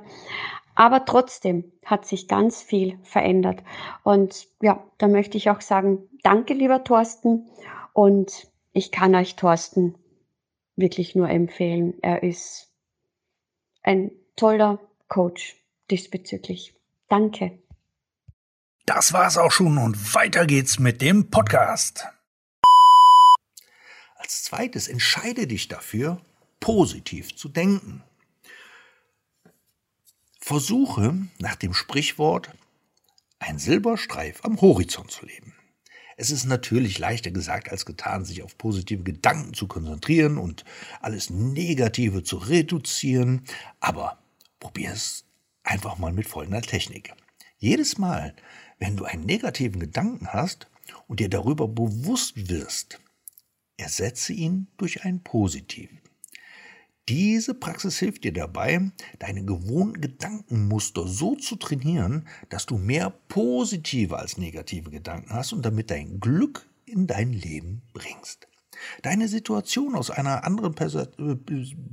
Aber 0.74 1.06
trotzdem 1.06 1.72
hat 1.82 2.04
sich 2.04 2.28
ganz 2.28 2.60
viel 2.60 2.98
verändert. 3.02 3.62
Und 4.04 4.46
ja, 4.60 4.84
da 4.98 5.08
möchte 5.08 5.38
ich 5.38 5.48
auch 5.48 5.62
sagen, 5.62 6.06
danke 6.22 6.52
lieber 6.52 6.84
Thorsten. 6.84 7.48
Und 7.94 8.46
ich 8.74 8.92
kann 8.92 9.14
euch 9.14 9.36
Thorsten 9.36 9.94
wirklich 10.76 11.14
nur 11.14 11.30
empfehlen. 11.30 11.94
Er 12.02 12.22
ist 12.22 12.70
ein 13.82 14.10
toller 14.36 14.80
Coach 15.08 15.56
diesbezüglich. 15.90 16.74
Danke. 17.08 17.58
Das 18.92 19.12
war's 19.12 19.36
auch 19.36 19.52
schon 19.52 19.78
und 19.78 20.16
weiter 20.16 20.46
geht's 20.46 20.80
mit 20.80 21.00
dem 21.00 21.30
Podcast. 21.30 22.08
Als 24.16 24.42
zweites 24.42 24.88
entscheide 24.88 25.46
dich 25.46 25.68
dafür, 25.68 26.20
positiv 26.58 27.36
zu 27.36 27.48
denken. 27.48 28.02
Versuche 30.40 31.14
nach 31.38 31.54
dem 31.54 31.72
Sprichwort 31.72 32.50
ein 33.38 33.60
Silberstreif 33.60 34.44
am 34.44 34.60
Horizont 34.60 35.12
zu 35.12 35.24
leben. 35.24 35.54
Es 36.16 36.32
ist 36.32 36.46
natürlich 36.46 36.98
leichter 36.98 37.30
gesagt 37.30 37.70
als 37.70 37.86
getan, 37.86 38.24
sich 38.24 38.42
auf 38.42 38.58
positive 38.58 39.04
Gedanken 39.04 39.54
zu 39.54 39.68
konzentrieren 39.68 40.36
und 40.36 40.64
alles 41.00 41.30
Negative 41.30 42.24
zu 42.24 42.38
reduzieren, 42.38 43.44
aber 43.78 44.18
probier 44.58 44.90
es 44.90 45.26
einfach 45.62 45.96
mal 45.96 46.12
mit 46.12 46.26
folgender 46.26 46.62
Technik. 46.62 47.14
Jedes 47.58 47.98
Mal, 47.98 48.34
wenn 48.80 48.96
du 48.96 49.04
einen 49.04 49.24
negativen 49.24 49.78
Gedanken 49.78 50.26
hast 50.32 50.68
und 51.06 51.20
dir 51.20 51.28
darüber 51.28 51.68
bewusst 51.68 52.48
wirst, 52.48 52.98
Ersetze 53.80 54.34
ihn 54.34 54.66
durch 54.76 55.04
einen 55.04 55.22
positiven. 55.22 56.00
Diese 57.08 57.54
Praxis 57.54 57.98
hilft 57.98 58.24
dir 58.24 58.32
dabei, 58.32 58.92
deine 59.18 59.42
gewohnten 59.42 60.02
Gedankenmuster 60.02 61.08
so 61.08 61.34
zu 61.34 61.56
trainieren, 61.56 62.28
dass 62.50 62.66
du 62.66 62.76
mehr 62.76 63.08
positive 63.28 64.18
als 64.18 64.36
negative 64.36 64.90
Gedanken 64.90 65.32
hast 65.32 65.54
und 65.54 65.64
damit 65.64 65.90
dein 65.90 66.20
Glück 66.20 66.68
in 66.84 67.06
dein 67.06 67.32
Leben 67.32 67.80
bringst. 67.94 68.48
Deine 69.00 69.28
Situation 69.28 69.94
aus 69.94 70.10
einer 70.10 70.44
anderen 70.44 70.74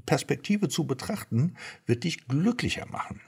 Perspektive 0.05 0.67
zu 0.67 0.85
betrachten, 0.85 1.55
wird 1.85 2.03
dich 2.03 2.27
glücklicher 2.27 2.85
machen. 2.85 3.21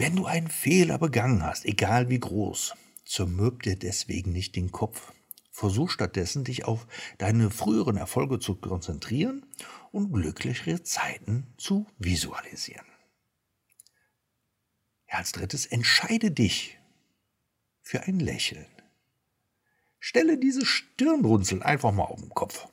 Wenn 0.00 0.16
du 0.16 0.24
einen 0.24 0.48
Fehler 0.48 0.96
begangen 0.96 1.44
hast, 1.44 1.66
egal 1.66 2.08
wie 2.08 2.18
groß, 2.18 2.72
zermürb 3.04 3.64
dir 3.64 3.76
deswegen 3.76 4.32
nicht 4.32 4.56
den 4.56 4.72
Kopf. 4.72 5.12
Versuch 5.50 5.90
stattdessen, 5.90 6.42
dich 6.42 6.64
auf 6.64 6.86
deine 7.18 7.50
früheren 7.50 7.98
Erfolge 7.98 8.38
zu 8.38 8.54
konzentrieren 8.54 9.44
und 9.92 10.10
glücklichere 10.10 10.82
Zeiten 10.84 11.52
zu 11.58 11.86
visualisieren. 11.98 12.86
Ja, 15.06 15.18
als 15.18 15.32
drittes, 15.32 15.66
entscheide 15.66 16.30
dich 16.30 16.78
für 17.82 18.04
ein 18.04 18.20
Lächeln. 18.20 18.72
Stelle 19.98 20.38
diese 20.38 20.64
Stirnrunzeln 20.64 21.62
einfach 21.62 21.92
mal 21.92 22.04
auf 22.04 22.22
den 22.22 22.30
Kopf. 22.30 22.68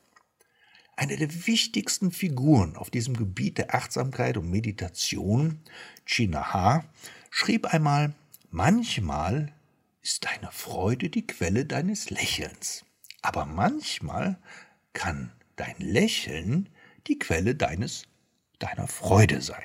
Eine 0.97 1.15
der 1.15 1.45
wichtigsten 1.45 2.11
Figuren 2.11 2.75
auf 2.75 2.89
diesem 2.89 3.15
Gebiet 3.15 3.59
der 3.59 3.75
Achtsamkeit 3.75 4.35
und 4.35 4.49
Meditation, 4.49 5.61
China 6.05 6.53
Ha, 6.53 6.85
schrieb 7.29 7.67
einmal, 7.67 8.15
manchmal 8.49 9.53
ist 10.01 10.25
deine 10.25 10.51
Freude 10.51 11.11
die 11.11 11.27
Quelle 11.27 11.67
deines 11.67 12.09
Lächelns. 12.09 12.83
Aber 13.21 13.45
manchmal 13.45 14.39
kann 14.93 15.31
dein 15.55 15.75
Lächeln 15.77 16.67
die 17.05 17.19
Quelle 17.19 17.53
deines, 17.53 18.07
deiner 18.57 18.87
Freude 18.87 19.41
sein. 19.41 19.61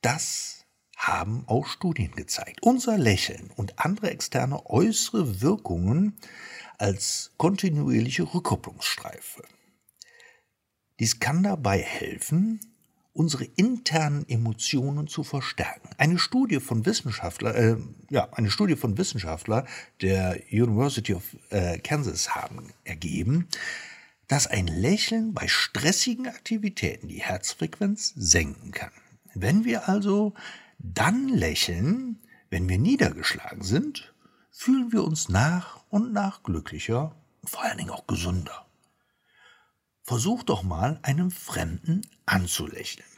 Das 0.00 0.64
haben 0.96 1.42
auch 1.48 1.66
Studien 1.66 2.12
gezeigt. 2.12 2.62
Unser 2.62 2.98
Lächeln 2.98 3.50
und 3.56 3.80
andere 3.80 4.10
externe 4.10 4.64
äußere 4.66 5.40
Wirkungen 5.40 6.16
als 6.82 7.30
kontinuierliche 7.36 8.34
Rückkopplungsstreife. 8.34 9.44
Dies 10.98 11.20
kann 11.20 11.44
dabei 11.44 11.78
helfen, 11.78 12.60
unsere 13.12 13.44
internen 13.44 14.28
Emotionen 14.28 15.06
zu 15.06 15.22
verstärken. 15.22 15.90
Eine 15.98 16.18
Studie 16.18 16.60
von 16.60 16.84
Wissenschaftler, 16.84 17.54
äh, 17.54 17.76
ja, 18.10 18.28
eine 18.32 18.50
Studie 18.50 18.74
von 18.74 18.98
Wissenschaftler 18.98 19.66
der 20.00 20.40
University 20.50 21.14
of 21.14 21.24
äh, 21.50 21.78
Kansas 21.78 22.34
haben 22.34 22.72
ergeben, 22.84 23.48
dass 24.26 24.46
ein 24.46 24.66
Lächeln 24.66 25.34
bei 25.34 25.46
stressigen 25.46 26.26
Aktivitäten 26.26 27.06
die 27.08 27.22
Herzfrequenz 27.22 28.12
senken 28.16 28.72
kann. 28.72 28.92
Wenn 29.34 29.64
wir 29.64 29.88
also 29.88 30.34
dann 30.78 31.28
lächeln, 31.28 32.18
wenn 32.50 32.68
wir 32.68 32.78
niedergeschlagen 32.78 33.62
sind, 33.62 34.11
fühlen 34.62 34.92
wir 34.92 35.02
uns 35.02 35.28
nach 35.28 35.82
und 35.90 36.12
nach 36.12 36.44
glücklicher 36.44 37.16
und 37.40 37.50
vor 37.50 37.64
allen 37.64 37.78
Dingen 37.78 37.90
auch 37.90 38.06
gesünder. 38.06 38.64
Versuch 40.04 40.44
doch 40.44 40.62
mal 40.62 41.00
einem 41.02 41.32
Fremden 41.32 42.02
anzulächeln. 42.26 43.08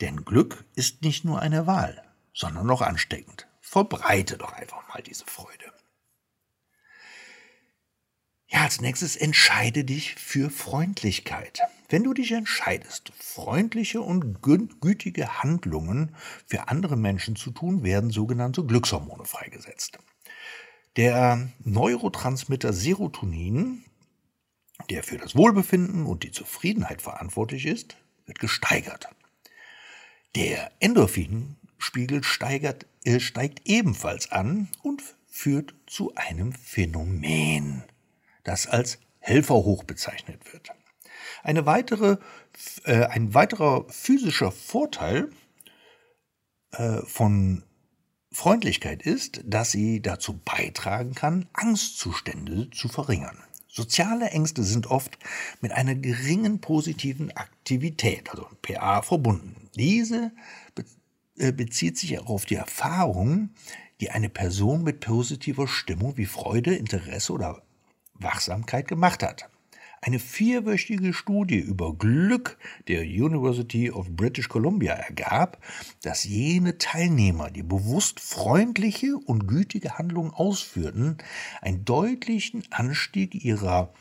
Denn 0.00 0.24
Glück 0.24 0.64
ist 0.76 1.02
nicht 1.02 1.24
nur 1.24 1.42
eine 1.42 1.66
Wahl, 1.66 2.04
sondern 2.32 2.70
auch 2.70 2.82
ansteckend. 2.82 3.48
Verbreite 3.60 4.38
doch 4.38 4.52
einfach 4.52 4.86
mal 4.86 5.02
diese 5.02 5.26
Freude. 5.26 5.72
Ja, 8.46 8.62
als 8.62 8.80
nächstes 8.80 9.16
entscheide 9.16 9.82
dich 9.82 10.14
für 10.14 10.50
Freundlichkeit. 10.50 11.62
Wenn 11.88 12.04
du 12.04 12.14
dich 12.14 12.30
entscheidest, 12.30 13.10
freundliche 13.18 14.02
und 14.02 14.40
gütige 14.40 15.42
Handlungen 15.42 16.14
für 16.46 16.68
andere 16.68 16.96
Menschen 16.96 17.34
zu 17.34 17.50
tun, 17.50 17.82
werden 17.82 18.10
sogenannte 18.10 18.64
Glückshormone 18.64 19.24
freigesetzt. 19.24 19.98
Der 20.96 21.48
Neurotransmitter 21.64 22.72
Serotonin 22.72 23.84
der 24.88 25.02
für 25.02 25.18
das 25.18 25.36
Wohlbefinden 25.36 26.06
und 26.06 26.22
die 26.22 26.32
Zufriedenheit 26.32 27.02
verantwortlich 27.02 27.66
ist, 27.66 27.96
wird 28.26 28.38
gesteigert. 28.38 29.08
Der 30.34 30.70
Endorphinspiegel 30.80 32.22
steigert, 32.22 32.86
äh, 33.04 33.20
steigt 33.20 33.68
ebenfalls 33.68 34.30
an 34.30 34.68
und 34.82 35.02
führt 35.28 35.74
zu 35.86 36.14
einem 36.14 36.52
Phänomen, 36.52 37.84
das 38.44 38.66
als 38.66 38.98
Helferhoch 39.18 39.84
bezeichnet 39.84 40.52
wird. 40.52 40.70
Eine 41.42 41.66
weitere, 41.66 42.16
äh, 42.84 43.04
ein 43.04 43.34
weiterer 43.34 43.88
physischer 43.88 44.50
Vorteil 44.52 45.30
äh, 46.72 46.98
von 47.02 47.64
Freundlichkeit 48.32 49.02
ist, 49.02 49.42
dass 49.44 49.72
sie 49.72 50.00
dazu 50.00 50.38
beitragen 50.44 51.14
kann, 51.14 51.46
Angstzustände 51.52 52.70
zu 52.70 52.88
verringern. 52.88 53.38
Soziale 53.68 54.30
Ängste 54.30 54.62
sind 54.62 54.86
oft 54.88 55.18
mit 55.60 55.72
einer 55.72 55.94
geringen 55.94 56.60
positiven 56.60 57.30
Aktivität, 57.36 58.30
also 58.30 58.46
PA, 58.62 59.02
verbunden. 59.02 59.68
Diese 59.74 60.32
äh, 61.36 61.52
bezieht 61.52 61.98
sich 61.98 62.18
auch 62.18 62.28
auf 62.28 62.46
die 62.46 62.56
Erfahrung, 62.56 63.50
die 64.00 64.10
eine 64.10 64.28
Person 64.28 64.82
mit 64.82 65.00
positiver 65.00 65.68
Stimmung 65.68 66.16
wie 66.16 66.26
Freude, 66.26 66.74
Interesse 66.74 67.32
oder 67.32 67.62
Wachsamkeit 68.14 68.88
gemacht 68.88 69.22
hat. 69.22 69.48
Eine 70.02 70.18
vierwöchige 70.18 71.12
Studie 71.12 71.58
über 71.58 71.94
Glück 71.94 72.56
der 72.88 73.02
University 73.02 73.90
of 73.90 74.08
British 74.10 74.48
Columbia 74.48 74.94
ergab, 74.94 75.62
dass 76.02 76.24
jene 76.24 76.78
Teilnehmer, 76.78 77.50
die 77.50 77.62
bewusst 77.62 78.18
freundliche 78.18 79.18
und 79.18 79.46
gütige 79.46 79.98
Handlungen 79.98 80.30
ausführten, 80.30 81.18
einen 81.60 81.84
deutlichen 81.84 82.64
Anstieg 82.70 83.34
ihrer 83.34 83.92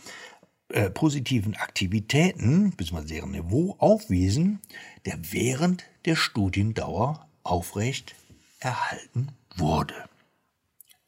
äh, 0.70 0.90
positiven 0.90 1.58
Aktivitäten 1.58 2.72
bzw. 2.72 3.06
deren 3.06 3.32
Niveau 3.32 3.76
aufwiesen, 3.80 4.62
der 5.06 5.20
während 5.32 5.84
der 6.06 6.16
Studiendauer 6.16 7.28
aufrecht 7.44 8.16
erhalten 8.60 9.30
wurde. 9.58 9.96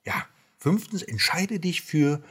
Ja, 0.06 0.26
fünftens, 0.58 1.02
entscheide 1.02 1.60
dich 1.60 1.82
für 1.82 2.22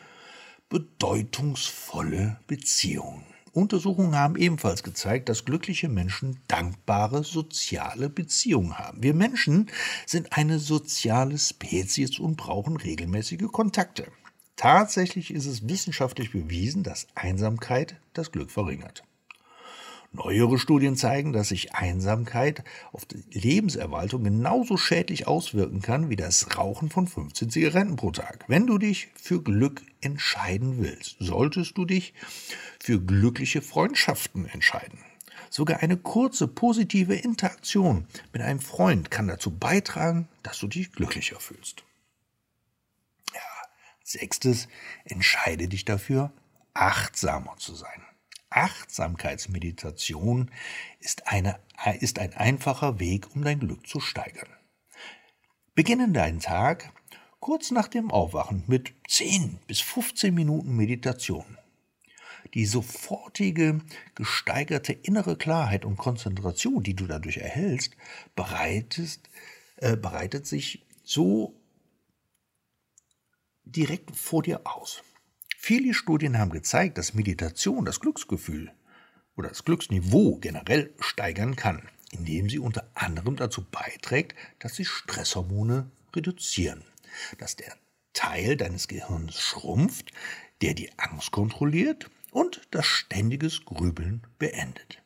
bedeutungsvolle 0.71 2.39
Beziehungen. 2.47 3.25
Untersuchungen 3.53 4.15
haben 4.15 4.37
ebenfalls 4.37 4.85
gezeigt, 4.85 5.29
dass 5.29 5.45
glückliche 5.45 5.89
Menschen 5.89 6.39
dankbare 6.47 7.25
soziale 7.25 8.09
Beziehungen 8.09 8.79
haben. 8.79 9.03
Wir 9.03 9.13
Menschen 9.13 9.69
sind 10.07 10.33
eine 10.33 10.61
soziale 10.61 11.37
Spezies 11.37 12.21
und 12.21 12.37
brauchen 12.37 12.77
regelmäßige 12.77 13.49
Kontakte. 13.51 14.07
Tatsächlich 14.55 15.33
ist 15.35 15.47
es 15.47 15.69
wissenschaftlich 15.69 16.31
bewiesen, 16.31 16.85
dass 16.85 17.09
Einsamkeit 17.17 17.97
das 18.13 18.31
Glück 18.31 18.53
verringert. 18.53 19.03
Neuere 20.12 20.59
Studien 20.59 20.96
zeigen, 20.96 21.33
dass 21.33 21.51
sich 21.51 21.75
Einsamkeit 21.75 22.64
auf 22.90 23.05
die 23.05 23.23
Lebenserwartung 23.31 24.25
genauso 24.25 24.77
schädlich 24.77 25.29
auswirken 25.29 25.83
kann 25.83 26.11
wie 26.11 26.16
das 26.16 26.59
Rauchen 26.59 26.90
von 26.90 27.07
15 27.07 27.49
Zigaretten 27.51 27.94
pro 27.94 28.11
Tag. 28.11 28.44
Wenn 28.49 28.66
du 28.66 28.79
dich 28.79 29.09
für 29.14 29.40
Glück 29.40 29.83
entscheiden 30.01 30.83
willst, 30.83 31.16
solltest 31.20 31.79
du 31.79 31.85
dich 31.85 32.12
für 32.81 33.01
glückliche 33.01 33.62
Freundschaften 33.62 34.46
entscheiden. 34.46 34.99
Sogar 35.49 35.79
eine 35.79 35.96
kurze 35.96 36.49
positive 36.49 37.14
Interaktion 37.14 38.07
mit 38.33 38.42
einem 38.42 38.61
Freund 38.61 39.12
kann 39.12 39.29
dazu 39.29 39.53
beitragen, 39.57 40.29
dass 40.42 40.59
du 40.59 40.66
dich 40.66 40.90
glücklicher 40.92 41.38
fühlst. 41.38 41.85
Ja, 43.33 43.40
sechstes, 44.03 44.66
entscheide 45.05 45.68
dich 45.68 45.85
dafür, 45.85 46.33
achtsamer 46.75 47.57
zu 47.59 47.77
sein. 47.77 48.03
Achtsamkeitsmeditation 48.51 50.51
ist, 50.99 51.29
eine, 51.29 51.61
ist 52.01 52.19
ein 52.19 52.35
einfacher 52.35 52.99
Weg, 52.99 53.35
um 53.35 53.43
dein 53.43 53.61
Glück 53.61 53.87
zu 53.87 54.01
steigern. 54.01 54.49
Beginne 55.75 56.11
deinen 56.11 56.41
Tag 56.41 56.93
kurz 57.39 57.71
nach 57.71 57.89
dem 57.89 58.11
Aufwachen 58.11 58.65
mit 58.67 58.93
10 59.09 59.61
bis 59.67 59.81
15 59.81 60.35
Minuten 60.35 60.77
Meditation. 60.77 61.57
Die 62.55 62.67
sofortige, 62.67 63.81
gesteigerte 64.15 64.93
innere 64.93 65.37
Klarheit 65.37 65.85
und 65.85 65.97
Konzentration, 65.97 66.83
die 66.83 66.95
du 66.95 67.07
dadurch 67.07 67.39
erhältst, 67.39 67.97
bereitest, 68.35 69.29
äh, 69.77 69.97
bereitet 69.97 70.47
sich 70.47 70.85
so 71.05 71.55
direkt 73.65 74.17
vor 74.17 74.43
dir 74.43 74.63
aus. 74.65 75.03
Viele 75.62 75.92
Studien 75.92 76.38
haben 76.38 76.53
gezeigt, 76.53 76.96
dass 76.96 77.12
Meditation 77.12 77.85
das 77.85 78.01
Glücksgefühl 78.01 78.73
oder 79.37 79.51
das 79.51 79.62
Glücksniveau 79.62 80.37
generell 80.37 80.94
steigern 81.01 81.55
kann, 81.55 81.87
indem 82.12 82.49
sie 82.49 82.59
unter 82.59 82.90
anderem 82.94 83.37
dazu 83.37 83.66
beiträgt, 83.70 84.35
dass 84.59 84.77
sich 84.77 84.88
Stresshormone 84.88 85.90
reduzieren, 86.16 86.83
dass 87.37 87.57
der 87.57 87.77
Teil 88.14 88.57
deines 88.57 88.88
Gehirns 88.88 89.38
schrumpft, 89.38 90.12
der 90.62 90.73
die 90.73 90.99
Angst 90.99 91.31
kontrolliert 91.31 92.11
und 92.31 92.62
das 92.70 92.87
ständiges 92.87 93.66
Grübeln 93.66 94.27
beendet. 94.38 95.03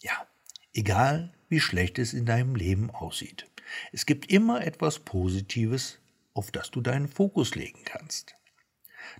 Ja, 0.00 0.26
egal 0.72 1.34
wie 1.50 1.60
schlecht 1.60 1.98
es 1.98 2.14
in 2.14 2.24
deinem 2.24 2.54
Leben 2.54 2.90
aussieht, 2.90 3.46
es 3.92 4.06
gibt 4.06 4.32
immer 4.32 4.66
etwas 4.66 5.00
Positives, 5.00 5.98
auf 6.32 6.50
das 6.50 6.70
du 6.70 6.80
deinen 6.80 7.06
Fokus 7.06 7.54
legen 7.54 7.82
kannst. 7.84 8.34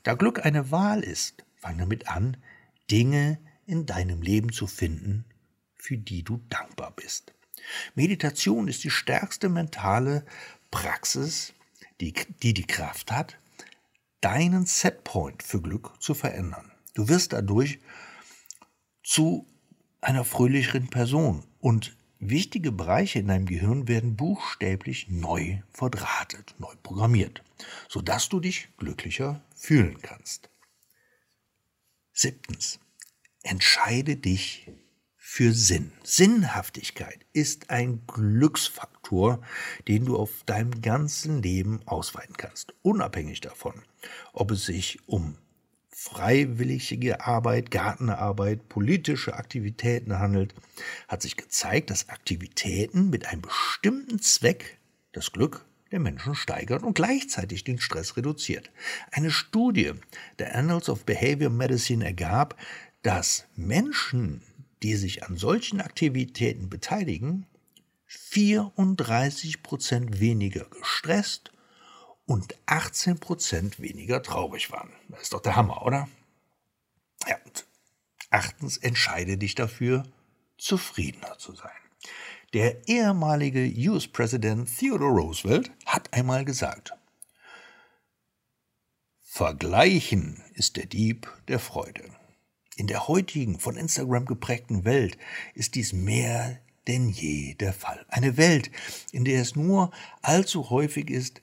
Da 0.03 0.15
Glück 0.15 0.45
eine 0.45 0.71
Wahl 0.71 1.01
ist, 1.01 1.45
fang 1.57 1.79
damit 1.79 2.09
an, 2.09 2.37
Dinge 2.91 3.39
in 3.67 3.87
deinem 3.87 4.23
Leben 4.23 4.53
zu 4.53 4.67
finden, 4.67 5.25
für 5.77 5.99
die 5.99 6.23
du 6.23 6.41
dankbar 6.49 6.93
bist. 6.93 7.35
Meditation 7.95 8.69
ist 8.69 8.85
die 8.85 8.91
stärkste 8.91 9.49
mentale 9.49 10.25
Praxis, 10.71 11.53
die, 12.01 12.13
die 12.43 12.55
die 12.55 12.67
Kraft 12.67 13.11
hat, 13.11 13.39
deinen 14.21 14.67
Setpoint 14.67 15.43
für 15.43 15.61
Glück 15.61 16.01
zu 16.01 16.15
verändern. 16.15 16.71
Du 16.95 17.09
wirst 17.09 17.33
dadurch 17.33 17.79
zu 19.03 19.47
einer 20.01 20.25
fröhlicheren 20.25 20.89
Person 20.89 21.45
und 21.61 21.96
wichtige 22.19 22.73
Bereiche 22.73 23.19
in 23.19 23.29
deinem 23.29 23.47
Gehirn 23.47 23.89
werden 23.89 24.17
buchstäblich 24.17 25.09
neu 25.09 25.61
verdrahtet, 25.71 26.55
neu 26.59 26.75
programmiert, 26.83 27.43
sodass 27.89 28.29
du 28.29 28.41
dich 28.41 28.69
glücklicher 28.77 29.45
fühlen 29.55 30.01
kannst. 30.03 30.51
Siebtens. 32.13 32.81
Entscheide 33.43 34.17
dich 34.17 34.71
für 35.17 35.53
Sinn. 35.53 35.93
Sinnhaftigkeit 36.03 37.27
ist 37.33 37.71
ein 37.71 38.07
Glücksfaktor, 38.07 39.43
den 39.87 40.07
du 40.07 40.17
auf 40.17 40.45
deinem 40.47 40.81
ganzen 40.81 41.43
Leben 41.43 41.81
ausweiten 41.87 42.37
kannst, 42.37 42.75
unabhängig 42.83 43.41
davon, 43.41 43.83
ob 44.33 44.53
es 44.53 44.65
sich 44.65 44.99
um 45.07 45.37
freiwillige 46.07 47.27
Arbeit, 47.27 47.71
Gartenarbeit, 47.71 48.69
politische 48.69 49.35
Aktivitäten 49.35 50.19
handelt, 50.19 50.55
hat 51.09 51.23
sich 51.23 51.37
gezeigt, 51.37 51.91
dass 51.91 52.09
Aktivitäten 52.09 53.11
mit 53.11 53.27
einem 53.27 53.43
bestimmten 53.43 54.21
Zweck 54.21 54.79
das 55.13 55.33
Glück 55.33 55.65
der 55.91 55.99
Menschen 56.01 56.35
steigert 56.35 56.85
und 56.85 56.95
gleichzeitig 56.95 57.65
den 57.65 57.79
Stress 57.81 58.17
reduziert. 58.17 58.71
Eine 59.11 59.31
Studie 59.31 59.93
der 60.39 60.55
Annals 60.55 60.89
of 60.89 61.05
Behavior 61.05 61.51
Medicine 61.51 62.05
ergab, 62.05 62.57
dass 63.03 63.47
Menschen, 63.57 64.43
die 64.83 64.95
sich 64.95 65.25
an 65.25 65.37
solchen 65.37 65.81
Aktivitäten 65.81 66.69
beteiligen, 66.69 67.47
34 68.07 69.63
Prozent 69.63 70.21
weniger 70.21 70.67
gestresst 70.67 71.51
und 72.27 72.57
18 72.67 73.19
Prozent 73.19 73.81
weniger 73.81 74.23
traurig 74.23 74.71
waren. 74.71 74.93
Das 75.09 75.23
ist 75.23 75.33
doch 75.33 75.41
der 75.41 75.57
Hammer, 75.57 75.83
oder? 75.87 76.09
Ja, 77.27 77.37
und 77.45 77.67
achtens, 78.31 78.77
entscheide 78.77 79.39
dich 79.39 79.55
dafür, 79.55 80.05
zufriedener 80.59 81.39
zu 81.39 81.55
sein. 81.55 81.71
Der 82.53 82.89
ehemalige 82.89 83.73
US-Präsident 83.91 84.77
Theodore 84.77 85.13
Roosevelt 85.13 85.71
hat 85.85 86.13
einmal 86.13 86.45
gesagt, 86.45 86.93
Vergleichen 89.21 90.43
ist 90.55 90.77
der 90.77 90.87
Dieb 90.87 91.31
der 91.49 91.59
Freude. 91.59 92.05
In 92.77 92.87
der 92.87 93.09
heutigen, 93.09 93.59
von 93.59 93.77
Instagram 93.77 94.25
geprägten 94.25 94.85
Welt 94.85 95.19
ist 95.55 95.75
dies 95.75 95.93
mehr 95.93 96.59
denn 96.87 97.09
je 97.09 97.55
der 97.55 97.73
Fall. 97.73 98.07
Eine 98.09 98.37
Welt, 98.37 98.71
in 99.13 99.25
der 99.25 99.43
es 99.43 99.57
nur 99.57 99.91
allzu 100.23 100.71
häufig 100.71 101.11
ist, 101.11 101.43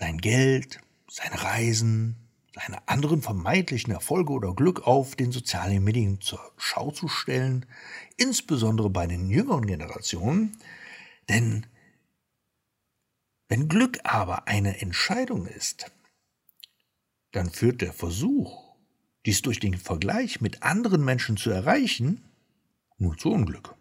sein 0.00 0.18
Geld, 0.18 0.80
seine 1.08 1.42
Reisen, 1.42 2.16
seine 2.54 2.88
anderen 2.88 3.22
vermeintlichen 3.22 3.92
Erfolge 3.92 4.32
oder 4.32 4.54
Glück 4.54 4.86
auf 4.86 5.14
den 5.14 5.30
sozialen 5.30 5.84
Medien 5.84 6.20
zur 6.20 6.40
Schau 6.56 6.90
zu 6.90 7.06
stellen, 7.06 7.66
insbesondere 8.16 8.90
bei 8.90 9.06
den 9.06 9.28
jüngeren 9.28 9.66
Generationen, 9.66 10.56
denn 11.28 11.66
wenn 13.48 13.68
Glück 13.68 13.98
aber 14.04 14.48
eine 14.48 14.80
Entscheidung 14.80 15.46
ist, 15.46 15.92
dann 17.32 17.50
führt 17.50 17.82
der 17.82 17.92
Versuch, 17.92 18.74
dies 19.26 19.42
durch 19.42 19.60
den 19.60 19.76
Vergleich 19.76 20.40
mit 20.40 20.62
anderen 20.62 21.04
Menschen 21.04 21.36
zu 21.36 21.50
erreichen, 21.50 22.24
nur 22.96 23.18
zu 23.18 23.30
Unglück. 23.30 23.74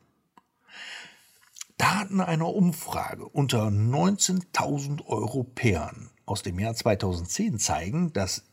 Daten 1.80 2.20
einer 2.20 2.54
Umfrage 2.54 3.26
unter 3.26 3.70
19.000 3.70 5.06
Europäern 5.06 6.10
aus 6.26 6.44
dem 6.44 6.60
Jahr 6.60 6.76
2010 6.76 7.58
zeigen, 7.58 8.12
dass 8.12 8.44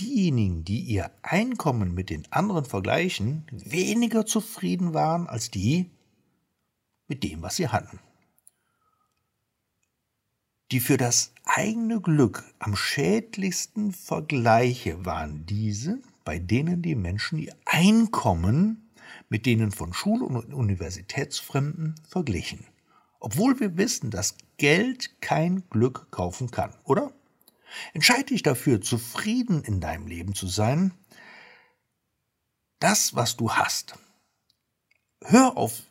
diejenigen, 0.00 0.64
die 0.64 0.80
ihr 0.80 1.10
Einkommen 1.20 1.92
mit 1.92 2.10
den 2.10 2.30
anderen 2.32 2.64
vergleichen, 2.64 3.44
weniger 3.50 4.24
zufrieden 4.24 4.94
waren 4.94 5.26
als 5.26 5.50
die 5.50 5.90
mit 7.08 7.24
dem, 7.24 7.42
was 7.42 7.56
sie 7.56 7.68
hatten. 7.68 7.98
Die 10.70 10.78
für 10.78 10.96
das 10.96 11.34
eigene 11.44 12.00
Glück 12.00 12.44
am 12.60 12.76
schädlichsten 12.76 13.90
Vergleiche 13.90 15.04
waren 15.04 15.44
diese, 15.44 15.98
bei 16.24 16.38
denen 16.38 16.82
die 16.82 16.94
Menschen 16.94 17.40
ihr 17.40 17.56
Einkommen 17.64 18.89
mit 19.30 19.46
denen 19.46 19.70
von 19.70 19.94
Schul- 19.94 20.22
und 20.22 20.52
Universitätsfremden 20.52 21.94
verglichen. 22.06 22.66
Obwohl 23.20 23.58
wir 23.60 23.78
wissen, 23.78 24.10
dass 24.10 24.36
Geld 24.58 25.22
kein 25.22 25.68
Glück 25.70 26.10
kaufen 26.10 26.50
kann, 26.50 26.74
oder? 26.84 27.12
Entscheide 27.94 28.24
dich 28.26 28.42
dafür, 28.42 28.80
zufrieden 28.80 29.62
in 29.62 29.80
deinem 29.80 30.06
Leben 30.06 30.34
zu 30.34 30.48
sein. 30.48 30.92
Das, 32.80 33.14
was 33.14 33.36
du 33.36 33.52
hast. 33.52 33.94
Hör 35.22 35.56
auf, 35.56 35.82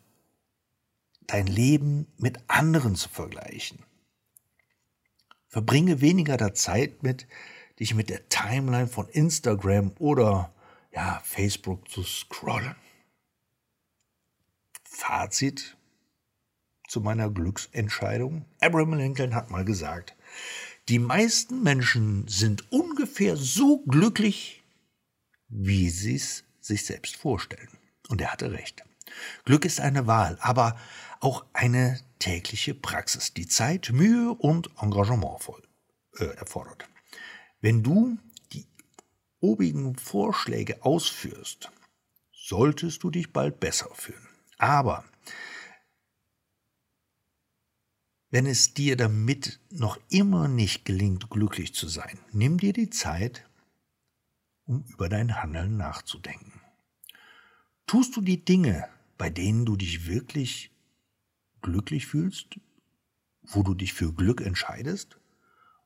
dein 1.27 1.47
Leben 1.47 2.07
mit 2.17 2.39
anderen 2.47 2.95
zu 2.95 3.07
vergleichen. 3.07 3.85
Verbringe 5.47 6.01
weniger 6.01 6.35
der 6.35 6.53
Zeit 6.55 7.03
mit, 7.03 7.27
dich 7.79 7.93
mit 7.93 8.09
der 8.09 8.27
Timeline 8.27 8.87
von 8.87 9.07
Instagram 9.07 9.93
oder 9.99 10.53
ja, 10.91 11.21
Facebook 11.23 11.89
zu 11.89 12.03
scrollen. 12.03 12.75
Fazit 14.99 15.77
zu 16.89 16.99
meiner 16.99 17.29
Glücksentscheidung. 17.29 18.45
Abraham 18.59 18.95
Lincoln 18.95 19.33
hat 19.33 19.49
mal 19.49 19.63
gesagt, 19.63 20.13
die 20.89 20.99
meisten 20.99 21.63
Menschen 21.63 22.27
sind 22.27 22.71
ungefähr 22.71 23.37
so 23.37 23.79
glücklich, 23.85 24.61
wie 25.47 25.89
sie 25.89 26.15
es 26.15 26.43
sich 26.59 26.85
selbst 26.85 27.15
vorstellen. 27.15 27.69
Und 28.09 28.19
er 28.19 28.33
hatte 28.33 28.51
recht. 28.51 28.83
Glück 29.45 29.65
ist 29.65 29.79
eine 29.79 30.05
Wahl, 30.05 30.37
aber 30.41 30.77
auch 31.21 31.45
eine 31.53 31.99
tägliche 32.19 32.73
Praxis, 32.73 33.33
die 33.33 33.47
Zeit, 33.47 33.91
Mühe 33.93 34.33
und 34.33 34.69
Engagement 34.81 35.41
voll, 35.41 35.61
äh, 36.17 36.25
erfordert. 36.25 36.87
Wenn 37.61 37.83
du 37.83 38.17
die 38.51 38.67
obigen 39.39 39.95
Vorschläge 39.95 40.83
ausführst, 40.83 41.71
solltest 42.33 43.03
du 43.03 43.09
dich 43.11 43.31
bald 43.31 43.59
besser 43.59 43.89
fühlen. 43.93 44.28
Aber 44.59 45.05
wenn 48.29 48.45
es 48.45 48.73
dir 48.75 48.95
damit 48.95 49.59
noch 49.71 49.97
immer 50.09 50.47
nicht 50.47 50.85
gelingt, 50.85 51.29
glücklich 51.29 51.73
zu 51.73 51.87
sein, 51.87 52.19
nimm 52.31 52.59
dir 52.59 52.73
die 52.73 52.91
Zeit, 52.91 53.49
um 54.65 54.83
über 54.89 55.09
dein 55.09 55.41
Handeln 55.41 55.77
nachzudenken. 55.77 56.61
Tust 57.87 58.15
du 58.15 58.21
die 58.21 58.45
Dinge, 58.45 58.87
bei 59.17 59.31
denen 59.31 59.65
du 59.65 59.75
dich 59.75 60.05
wirklich 60.05 60.71
glücklich 61.61 62.05
fühlst, 62.05 62.59
wo 63.41 63.63
du 63.63 63.73
dich 63.73 63.93
für 63.93 64.13
Glück 64.13 64.41
entscheidest? 64.41 65.17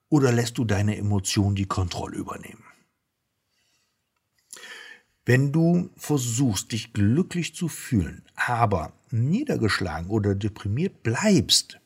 Oder 0.09 0.31
lässt 0.33 0.57
du 0.57 0.65
deine 0.65 0.97
Emotionen 0.97 1.55
die 1.55 1.67
Kontrolle 1.67 2.17
übernehmen? 2.17 2.65
Wenn 5.25 5.53
du 5.53 5.89
versuchst, 5.95 6.73
dich 6.73 6.91
glücklich 6.91 7.55
zu 7.55 7.69
fühlen, 7.69 8.23
aber 8.35 8.91
niedergeschlagen 9.09 10.09
oder 10.09 10.35
deprimiert 10.35 11.01
bleibst, 11.01 11.79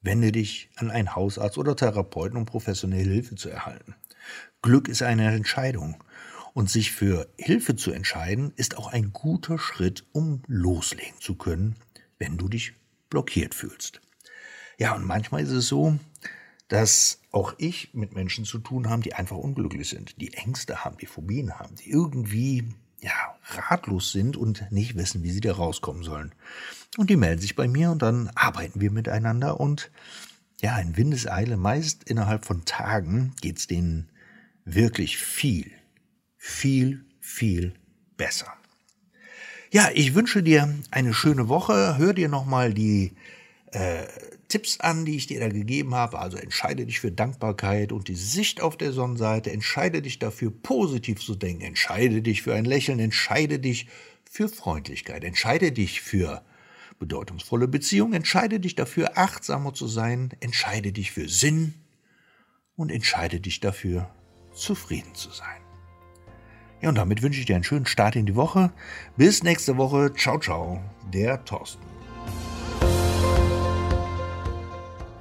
wende 0.00 0.32
dich 0.32 0.68
an 0.76 0.90
einen 0.90 1.14
Hausarzt 1.14 1.58
oder 1.58 1.76
Therapeuten, 1.76 2.36
um 2.36 2.44
professionelle 2.44 3.08
Hilfe 3.08 3.36
zu 3.36 3.48
erhalten. 3.48 3.94
Glück 4.62 4.88
ist 4.88 5.02
eine 5.02 5.32
Entscheidung. 5.32 6.02
Und 6.54 6.68
sich 6.68 6.92
für 6.92 7.28
Hilfe 7.38 7.76
zu 7.76 7.92
entscheiden, 7.92 8.52
ist 8.56 8.76
auch 8.76 8.92
ein 8.92 9.14
guter 9.14 9.58
Schritt, 9.58 10.04
um 10.12 10.42
loslegen 10.48 11.18
zu 11.18 11.34
können, 11.34 11.76
wenn 12.18 12.36
du 12.36 12.46
dich 12.48 12.74
blockiert 13.08 13.54
fühlst. 13.54 14.02
Ja, 14.78 14.94
und 14.94 15.06
manchmal 15.06 15.42
ist 15.42 15.50
es 15.50 15.66
so, 15.66 15.98
dass 16.72 17.20
auch 17.32 17.52
ich 17.58 17.92
mit 17.92 18.14
Menschen 18.14 18.46
zu 18.46 18.58
tun 18.58 18.88
habe, 18.88 19.02
die 19.02 19.12
einfach 19.12 19.36
unglücklich 19.36 19.90
sind, 19.90 20.18
die 20.18 20.32
Ängste 20.32 20.86
haben, 20.86 20.96
die 20.96 21.06
Phobien 21.06 21.58
haben, 21.58 21.74
die 21.74 21.90
irgendwie 21.90 22.64
ja, 23.02 23.12
ratlos 23.44 24.10
sind 24.10 24.38
und 24.38 24.72
nicht 24.72 24.96
wissen, 24.96 25.22
wie 25.22 25.32
sie 25.32 25.42
da 25.42 25.52
rauskommen 25.52 26.02
sollen. 26.02 26.32
Und 26.96 27.10
die 27.10 27.16
melden 27.16 27.42
sich 27.42 27.56
bei 27.56 27.68
mir 27.68 27.90
und 27.90 28.00
dann 28.00 28.30
arbeiten 28.34 28.80
wir 28.80 28.90
miteinander 28.90 29.60
und 29.60 29.90
ja, 30.62 30.78
in 30.78 30.96
Windeseile, 30.96 31.58
meist 31.58 32.04
innerhalb 32.04 32.46
von 32.46 32.64
Tagen, 32.64 33.34
geht 33.42 33.58
es 33.58 33.66
denen 33.66 34.08
wirklich 34.64 35.18
viel, 35.18 35.72
viel, 36.38 37.04
viel 37.20 37.74
besser. 38.16 38.50
Ja, 39.72 39.90
ich 39.92 40.14
wünsche 40.14 40.42
dir 40.42 40.74
eine 40.90 41.12
schöne 41.12 41.50
Woche. 41.50 41.98
Hör 41.98 42.14
dir 42.14 42.30
nochmal 42.30 42.72
die 42.72 43.12
äh, 43.72 44.04
Tipps 44.52 44.80
an, 44.80 45.06
die 45.06 45.16
ich 45.16 45.26
dir 45.26 45.40
da 45.40 45.48
gegeben 45.48 45.94
habe. 45.94 46.18
Also 46.18 46.36
entscheide 46.36 46.84
dich 46.84 47.00
für 47.00 47.10
Dankbarkeit 47.10 47.90
und 47.90 48.08
die 48.08 48.14
Sicht 48.14 48.60
auf 48.60 48.76
der 48.76 48.92
Sonnenseite. 48.92 49.50
Entscheide 49.50 50.02
dich 50.02 50.18
dafür, 50.18 50.50
positiv 50.50 51.20
zu 51.20 51.34
denken. 51.34 51.62
Entscheide 51.62 52.20
dich 52.20 52.42
für 52.42 52.54
ein 52.54 52.66
Lächeln. 52.66 52.98
Entscheide 52.98 53.58
dich 53.58 53.88
für 54.30 54.50
Freundlichkeit. 54.50 55.24
Entscheide 55.24 55.72
dich 55.72 56.02
für 56.02 56.42
bedeutungsvolle 56.98 57.66
Beziehungen. 57.66 58.12
Entscheide 58.12 58.60
dich 58.60 58.74
dafür, 58.74 59.16
achtsamer 59.16 59.72
zu 59.72 59.86
sein. 59.86 60.34
Entscheide 60.40 60.92
dich 60.92 61.12
für 61.12 61.30
Sinn. 61.30 61.72
Und 62.76 62.92
entscheide 62.92 63.40
dich 63.40 63.60
dafür, 63.60 64.10
zufrieden 64.52 65.14
zu 65.14 65.30
sein. 65.30 65.62
Ja, 66.82 66.90
und 66.90 66.96
damit 66.96 67.22
wünsche 67.22 67.40
ich 67.40 67.46
dir 67.46 67.54
einen 67.54 67.64
schönen 67.64 67.86
Start 67.86 68.16
in 68.16 68.26
die 68.26 68.36
Woche. 68.36 68.70
Bis 69.16 69.42
nächste 69.42 69.78
Woche. 69.78 70.12
Ciao, 70.14 70.38
ciao. 70.38 70.82
Der 71.10 71.42
Thorsten. 71.46 72.01